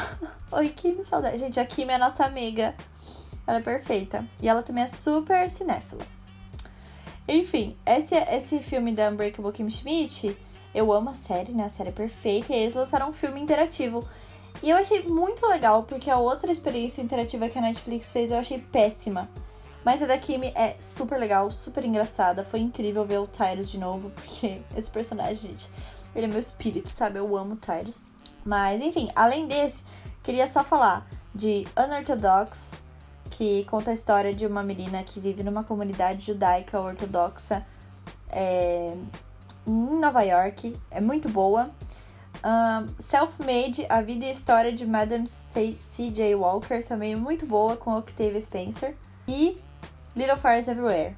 Oi, 0.52 0.68
Kim, 0.70 1.02
saudade. 1.02 1.38
Gente, 1.38 1.58
a 1.60 1.64
Kim 1.64 1.88
é 1.88 1.98
nossa 1.98 2.24
amiga. 2.24 2.74
Ela 3.46 3.58
é 3.58 3.62
perfeita. 3.62 4.26
E 4.40 4.48
ela 4.48 4.62
também 4.62 4.84
é 4.84 4.88
super 4.88 5.50
cinéfila. 5.50 6.02
Enfim, 7.28 7.76
esse, 7.84 8.14
esse 8.14 8.62
filme 8.62 8.92
da 8.92 9.08
Unbreakable 9.10 9.52
Kim 9.52 9.68
Schmidt, 9.68 10.36
eu 10.74 10.92
amo 10.92 11.10
a 11.10 11.14
série, 11.14 11.52
né? 11.52 11.64
A 11.64 11.68
série 11.68 11.88
é 11.88 11.92
perfeita. 11.92 12.52
E 12.52 12.56
eles 12.56 12.74
lançaram 12.74 13.10
um 13.10 13.12
filme 13.12 13.40
interativo. 13.40 14.06
E 14.62 14.70
eu 14.70 14.76
achei 14.76 15.02
muito 15.02 15.46
legal, 15.46 15.82
porque 15.82 16.10
a 16.10 16.18
outra 16.18 16.50
experiência 16.50 17.02
interativa 17.02 17.48
que 17.48 17.58
a 17.58 17.62
Netflix 17.62 18.10
fez 18.10 18.30
eu 18.30 18.38
achei 18.38 18.58
péssima. 18.58 19.28
Mas 19.84 20.02
a 20.02 20.06
da 20.06 20.18
Kimi 20.18 20.48
é 20.54 20.76
super 20.80 21.18
legal, 21.18 21.50
super 21.50 21.84
engraçada. 21.84 22.44
Foi 22.44 22.60
incrível 22.60 23.04
ver 23.04 23.18
o 23.18 23.26
Tyrus 23.26 23.70
de 23.70 23.78
novo, 23.78 24.10
porque 24.10 24.62
esse 24.76 24.90
personagem, 24.90 25.52
gente, 25.52 25.70
ele 26.14 26.26
é 26.26 26.28
meu 26.28 26.40
espírito, 26.40 26.88
sabe? 26.88 27.18
Eu 27.18 27.36
amo 27.36 27.54
o 27.54 27.56
Tyrus. 27.56 28.02
Mas, 28.46 28.80
enfim, 28.80 29.10
além 29.16 29.48
desse, 29.48 29.82
queria 30.22 30.46
só 30.46 30.62
falar 30.62 31.04
de 31.34 31.66
Unorthodox, 31.76 32.74
que 33.28 33.64
conta 33.64 33.90
a 33.90 33.94
história 33.94 34.32
de 34.32 34.46
uma 34.46 34.62
menina 34.62 35.02
que 35.02 35.18
vive 35.18 35.42
numa 35.42 35.64
comunidade 35.64 36.24
judaica 36.24 36.80
ortodoxa 36.80 37.66
é, 38.30 38.96
em 39.66 39.98
Nova 39.98 40.22
York. 40.22 40.76
É 40.92 41.00
muito 41.00 41.28
boa. 41.28 41.70
Um, 42.44 42.86
Self-Made, 43.00 43.84
A 43.88 44.00
Vida 44.00 44.24
e 44.24 44.30
História 44.30 44.72
de 44.72 44.86
Madame 44.86 45.26
C.J. 45.26 46.36
Walker, 46.36 46.84
também 46.84 47.16
muito 47.16 47.46
boa, 47.46 47.76
com 47.76 47.96
Octavia 47.96 48.40
Spencer. 48.40 48.94
E 49.26 49.56
Little 50.14 50.36
Fires 50.36 50.68
Everywhere. 50.68 51.16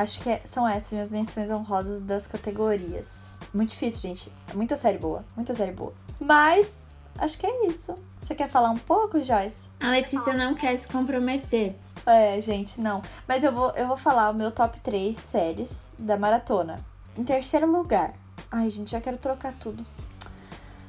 Acho 0.00 0.18
que 0.20 0.30
é, 0.30 0.40
são 0.46 0.66
essas 0.66 0.92
minhas 0.92 1.12
menções 1.12 1.50
honrosas 1.50 2.00
das 2.00 2.26
categorias. 2.26 3.38
Muito 3.52 3.72
difícil, 3.72 4.00
gente. 4.00 4.32
Muita 4.54 4.74
série 4.74 4.96
boa. 4.96 5.22
Muita 5.36 5.52
série 5.52 5.72
boa. 5.72 5.92
Mas, 6.18 6.86
acho 7.18 7.38
que 7.38 7.46
é 7.46 7.66
isso. 7.66 7.94
Você 8.18 8.34
quer 8.34 8.48
falar 8.48 8.70
um 8.70 8.78
pouco, 8.78 9.20
Joyce? 9.20 9.68
A 9.78 9.90
Letícia 9.90 10.32
não 10.32 10.54
quer 10.54 10.74
se 10.78 10.88
comprometer. 10.88 11.76
É, 12.06 12.40
gente, 12.40 12.80
não. 12.80 13.02
Mas 13.28 13.44
eu 13.44 13.52
vou, 13.52 13.72
eu 13.72 13.86
vou 13.86 13.96
falar 13.98 14.30
o 14.30 14.34
meu 14.34 14.50
top 14.50 14.80
3 14.80 15.14
séries 15.14 15.92
da 15.98 16.16
maratona. 16.16 16.76
Em 17.14 17.22
terceiro 17.22 17.70
lugar. 17.70 18.14
Ai, 18.50 18.70
gente, 18.70 18.92
já 18.92 19.02
quero 19.02 19.18
trocar 19.18 19.52
tudo. 19.60 19.84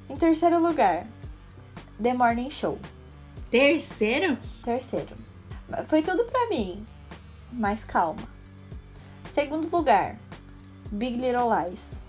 Em 0.10 0.16
terceiro 0.16 0.58
lugar, 0.58 1.06
The 2.02 2.14
Morning 2.14 2.50
Show. 2.50 2.80
Terceiro? 3.50 4.38
Terceiro. 4.64 5.18
Foi 5.88 6.02
tudo 6.02 6.24
pra 6.24 6.48
mim. 6.48 6.82
Mas 7.52 7.84
calma. 7.84 8.40
Segundo 9.32 9.66
lugar, 9.72 10.20
Big 10.92 11.16
Little 11.16 11.48
Lies. 11.48 12.06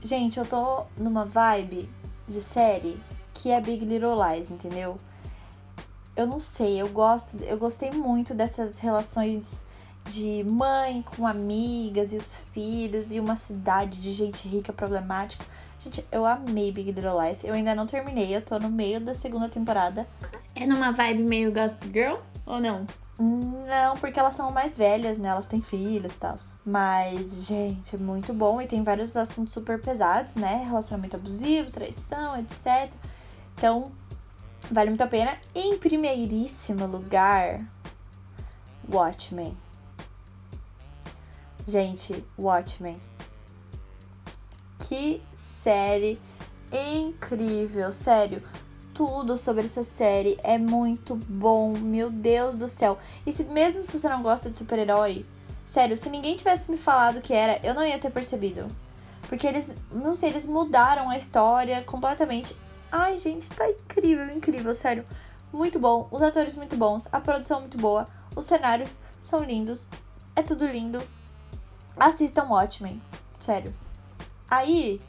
Gente, 0.00 0.38
eu 0.38 0.46
tô 0.46 0.84
numa 0.96 1.24
vibe 1.24 1.90
de 2.28 2.40
série 2.40 2.96
que 3.34 3.50
é 3.50 3.60
Big 3.60 3.84
Little 3.84 4.14
Lies, 4.14 4.48
entendeu? 4.48 4.96
Eu 6.14 6.24
não 6.28 6.38
sei, 6.38 6.80
eu 6.80 6.88
gosto, 6.90 7.42
eu 7.42 7.58
gostei 7.58 7.90
muito 7.90 8.34
dessas 8.34 8.78
relações 8.78 9.64
de 10.12 10.44
mãe 10.44 11.02
com 11.02 11.26
amigas 11.26 12.12
e 12.12 12.18
os 12.18 12.36
filhos 12.36 13.10
e 13.10 13.18
uma 13.18 13.34
cidade 13.34 13.98
de 13.98 14.12
gente 14.12 14.46
rica 14.46 14.72
problemática. 14.72 15.44
Gente, 15.80 16.06
eu 16.12 16.24
amei 16.24 16.70
Big 16.70 16.92
Little 16.92 17.20
Lies. 17.20 17.42
Eu 17.42 17.52
ainda 17.52 17.74
não 17.74 17.84
terminei, 17.84 18.36
eu 18.36 18.42
tô 18.42 18.60
no 18.60 18.70
meio 18.70 19.00
da 19.00 19.12
segunda 19.12 19.48
temporada. 19.48 20.06
É 20.54 20.68
numa 20.68 20.92
vibe 20.92 21.24
meio 21.24 21.52
Gossip 21.52 21.84
Girl 21.92 22.18
ou 22.44 22.60
não? 22.60 22.86
Não, 23.18 23.96
porque 23.98 24.18
elas 24.18 24.34
são 24.34 24.50
mais 24.50 24.76
velhas, 24.76 25.18
né? 25.18 25.28
Elas 25.28 25.46
têm 25.46 25.60
filhos 25.60 26.14
e 26.14 26.18
tal. 26.18 26.34
Mas, 26.64 27.46
gente, 27.46 27.94
é 27.94 27.98
muito 27.98 28.32
bom 28.32 28.60
e 28.60 28.66
tem 28.66 28.82
vários 28.82 29.16
assuntos 29.16 29.54
super 29.54 29.80
pesados, 29.80 30.34
né? 30.34 30.64
Relacionamento 30.64 31.16
abusivo, 31.16 31.70
traição, 31.70 32.36
etc. 32.38 32.90
Então, 33.56 33.84
vale 34.70 34.90
muito 34.90 35.02
a 35.02 35.06
pena. 35.06 35.36
Em 35.54 35.76
primeiríssimo 35.76 36.86
lugar, 36.86 37.58
Watchmen. 38.90 39.56
Gente, 41.66 42.24
Watchmen. 42.38 43.00
Que 44.78 45.22
série 45.34 46.20
incrível, 46.72 47.92
sério 47.92 48.42
tudo 49.02 49.36
sobre 49.36 49.64
essa 49.64 49.82
série. 49.82 50.38
É 50.44 50.56
muito 50.56 51.16
bom, 51.16 51.76
meu 51.76 52.08
Deus 52.08 52.54
do 52.54 52.68
céu. 52.68 52.96
E 53.26 53.32
se, 53.32 53.42
mesmo 53.42 53.84
se 53.84 53.98
você 53.98 54.08
não 54.08 54.22
gosta 54.22 54.48
de 54.48 54.56
super-herói, 54.56 55.24
sério, 55.66 55.98
se 55.98 56.08
ninguém 56.08 56.36
tivesse 56.36 56.70
me 56.70 56.76
falado 56.76 57.20
que 57.20 57.34
era, 57.34 57.58
eu 57.66 57.74
não 57.74 57.84
ia 57.84 57.98
ter 57.98 58.12
percebido. 58.12 58.68
Porque 59.28 59.44
eles, 59.44 59.74
não 59.90 60.14
sei, 60.14 60.30
eles 60.30 60.46
mudaram 60.46 61.10
a 61.10 61.18
história 61.18 61.82
completamente. 61.82 62.56
Ai, 62.92 63.18
gente, 63.18 63.50
tá 63.50 63.68
incrível, 63.68 64.30
incrível, 64.30 64.72
sério. 64.72 65.04
Muito 65.52 65.80
bom, 65.80 66.06
os 66.12 66.22
atores 66.22 66.54
muito 66.54 66.76
bons, 66.76 67.08
a 67.10 67.18
produção 67.18 67.58
muito 67.58 67.76
boa, 67.76 68.04
os 68.36 68.46
cenários 68.46 69.00
são 69.20 69.42
lindos, 69.42 69.88
é 70.36 70.42
tudo 70.44 70.64
lindo. 70.64 71.02
Assistam 71.96 72.44
Watchmen, 72.44 73.02
sério. 73.40 73.74
Aí, 74.48 75.00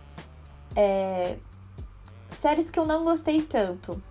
é, 0.76 1.38
Séries 2.44 2.70
que 2.70 2.78
eu 2.78 2.86
não 2.86 3.06
gostei 3.06 3.42
tanto. 3.42 4.04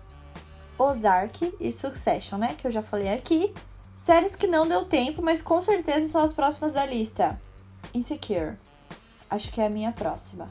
Ozark 0.75 1.55
e 1.59 1.71
Succession, 1.71 2.39
né? 2.39 2.55
Que 2.55 2.65
eu 2.65 2.71
já 2.71 2.81
falei 2.81 3.13
aqui. 3.13 3.53
Séries 3.95 4.35
que 4.35 4.47
não 4.47 4.67
deu 4.67 4.85
tempo, 4.85 5.21
mas 5.21 5.39
com 5.39 5.61
certeza 5.61 6.11
são 6.11 6.23
as 6.23 6.33
próximas 6.33 6.73
da 6.73 6.83
lista. 6.83 7.39
Insecure. 7.93 8.57
Acho 9.29 9.51
que 9.51 9.61
é 9.61 9.67
a 9.67 9.69
minha 9.69 9.91
próxima. 9.91 10.49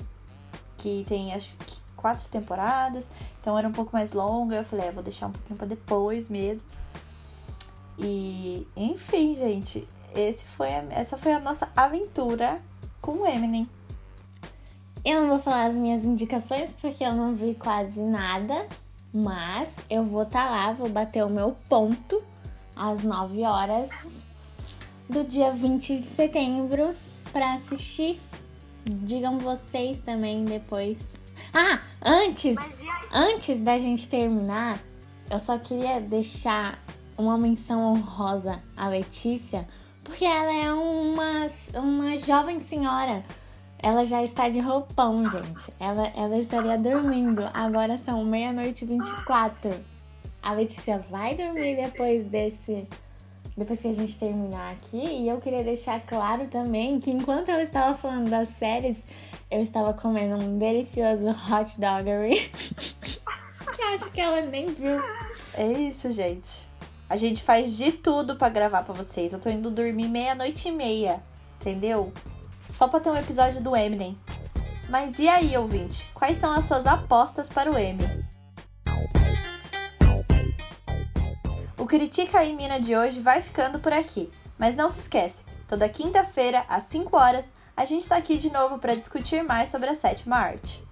Que 0.78 1.04
tem 1.08 1.34
acho 1.34 1.56
que 1.56 1.76
quatro 1.96 2.28
temporadas. 2.28 3.10
Então 3.40 3.58
era 3.58 3.66
um 3.66 3.72
pouco 3.72 3.90
mais 3.92 4.12
longa. 4.12 4.54
Eu 4.54 4.64
falei, 4.64 4.86
é, 4.86 4.92
vou 4.92 5.02
deixar 5.02 5.26
um 5.26 5.32
pouquinho 5.32 5.58
pra 5.58 5.66
depois 5.66 6.28
mesmo. 6.28 6.68
E, 7.98 8.64
enfim, 8.76 9.34
gente. 9.34 9.88
Esse 10.14 10.44
foi 10.44 10.72
a, 10.72 10.84
essa 10.90 11.18
foi 11.18 11.32
a 11.32 11.40
nossa 11.40 11.68
aventura 11.76 12.54
com 13.00 13.22
o 13.22 13.26
Eminem. 13.26 13.68
Eu 15.04 15.22
não 15.22 15.30
vou 15.30 15.38
falar 15.40 15.66
as 15.66 15.74
minhas 15.74 16.04
indicações 16.04 16.76
porque 16.80 17.02
eu 17.02 17.12
não 17.12 17.34
vi 17.34 17.56
quase 17.56 17.98
nada, 18.00 18.68
mas 19.12 19.68
eu 19.90 20.04
vou 20.04 20.22
estar 20.22 20.44
tá 20.44 20.50
lá, 20.50 20.72
vou 20.72 20.88
bater 20.88 21.24
o 21.24 21.28
meu 21.28 21.56
ponto 21.68 22.24
às 22.76 23.02
9 23.02 23.42
horas 23.42 23.90
do 25.10 25.24
dia 25.24 25.50
20 25.50 25.98
de 25.98 26.06
setembro 26.06 26.94
para 27.32 27.54
assistir. 27.54 28.20
Digam 28.84 29.40
vocês 29.40 29.98
também 30.04 30.44
depois. 30.44 30.96
Ah, 31.52 31.80
antes, 32.00 32.56
antes 33.12 33.60
da 33.60 33.80
gente 33.80 34.08
terminar, 34.08 34.78
eu 35.28 35.40
só 35.40 35.58
queria 35.58 36.00
deixar 36.00 36.78
uma 37.18 37.36
menção 37.36 37.92
honrosa 37.92 38.62
à 38.76 38.86
Letícia, 38.86 39.68
porque 40.04 40.24
ela 40.24 40.52
é 40.52 40.72
uma, 40.72 41.48
uma 41.74 42.16
jovem 42.18 42.60
senhora 42.60 43.24
ela 43.82 44.04
já 44.04 44.22
está 44.22 44.48
de 44.48 44.60
roupão, 44.60 45.28
gente. 45.28 45.72
Ela, 45.80 46.06
ela 46.14 46.38
estaria 46.38 46.78
dormindo. 46.78 47.42
Agora 47.52 47.98
são 47.98 48.24
meia-noite 48.24 48.84
e 48.84 48.88
24. 48.88 49.74
A 50.40 50.52
Letícia 50.54 50.98
vai 51.10 51.34
dormir 51.34 51.76
depois 51.76 52.30
desse. 52.30 52.86
Depois 53.56 53.80
que 53.80 53.88
a 53.88 53.92
gente 53.92 54.16
terminar 54.16 54.72
aqui. 54.72 55.04
E 55.04 55.28
eu 55.28 55.40
queria 55.40 55.64
deixar 55.64 56.00
claro 56.00 56.46
também 56.46 57.00
que 57.00 57.10
enquanto 57.10 57.48
ela 57.48 57.64
estava 57.64 57.96
falando 57.98 58.30
das 58.30 58.50
séries, 58.50 59.02
eu 59.50 59.60
estava 59.60 59.92
comendo 59.92 60.36
um 60.36 60.58
delicioso 60.58 61.28
hot 61.28 61.78
doggery. 61.80 62.50
que 63.74 63.82
acho 63.82 64.10
que 64.10 64.20
ela 64.20 64.42
nem 64.42 64.66
viu. 64.66 65.02
É 65.54 65.66
isso, 65.72 66.12
gente. 66.12 66.68
A 67.10 67.16
gente 67.16 67.42
faz 67.42 67.76
de 67.76 67.90
tudo 67.90 68.36
para 68.36 68.48
gravar 68.48 68.84
para 68.84 68.94
vocês. 68.94 69.32
Eu 69.32 69.40
tô 69.40 69.50
indo 69.50 69.70
dormir 69.72 70.08
meia-noite 70.08 70.68
e 70.68 70.72
meia. 70.72 71.20
Entendeu? 71.60 72.12
Só 72.82 72.88
para 72.88 72.98
ter 72.98 73.10
um 73.10 73.16
episódio 73.16 73.60
do 73.60 73.76
Eminem. 73.76 74.18
Mas 74.88 75.16
e 75.20 75.28
aí, 75.28 75.56
ouvinte? 75.56 76.10
Quais 76.12 76.36
são 76.38 76.50
as 76.50 76.64
suas 76.64 76.84
apostas 76.84 77.48
para 77.48 77.70
o 77.70 77.78
Emmy? 77.78 78.02
O 81.78 81.86
Critica 81.86 82.40
aí 82.40 82.52
Mina 82.52 82.80
de 82.80 82.96
hoje 82.96 83.20
vai 83.20 83.40
ficando 83.40 83.78
por 83.78 83.92
aqui. 83.92 84.28
Mas 84.58 84.74
não 84.74 84.88
se 84.88 84.98
esquece, 84.98 85.44
toda 85.68 85.88
quinta-feira, 85.88 86.64
às 86.68 86.82
5 86.84 87.16
horas, 87.16 87.54
a 87.76 87.84
gente 87.84 88.00
está 88.00 88.16
aqui 88.16 88.36
de 88.36 88.52
novo 88.52 88.78
para 88.78 88.96
discutir 88.96 89.44
mais 89.44 89.70
sobre 89.70 89.88
a 89.88 89.94
sétima 89.94 90.38
arte. 90.38 90.82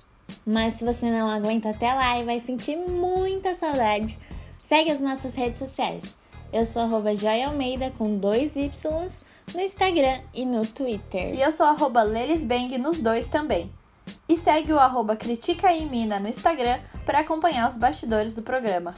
Mas 0.47 0.75
se 0.75 0.85
você 0.85 1.11
não 1.11 1.29
aguenta 1.29 1.71
até 1.71 1.93
lá 1.93 2.21
e 2.21 2.25
vai 2.25 2.39
sentir 2.39 2.77
muita 2.77 3.57
saudade, 3.57 4.17
segue 4.65 4.93
as 4.93 5.01
nossas 5.01 5.35
redes 5.35 5.59
sociais. 5.59 6.05
Eu 6.53 6.65
sou 6.65 6.83
arroba 6.83 7.17
Joia 7.17 7.49
Almeida 7.49 7.91
com 7.99 8.17
dois 8.17 8.55
Ys 8.55 9.25
no 9.55 9.61
Instagram 9.61 10.21
e 10.35 10.45
no 10.45 10.67
Twitter. 10.67 11.35
E 11.35 11.43
eu 11.43 11.51
sou 11.51 11.67
arroba 11.67 12.03
Lelisbang 12.03 12.77
nos 12.79 12.99
dois 12.99 13.27
também. 13.27 13.71
E 14.29 14.37
segue 14.37 14.73
o 14.73 14.79
arroba 14.79 15.17
Critica 15.17 15.73
no 16.21 16.29
Instagram 16.29 16.79
para 17.05 17.21
acompanhar 17.21 17.69
os 17.69 17.77
bastidores 17.77 18.35
do 18.35 18.43
programa. 18.43 18.95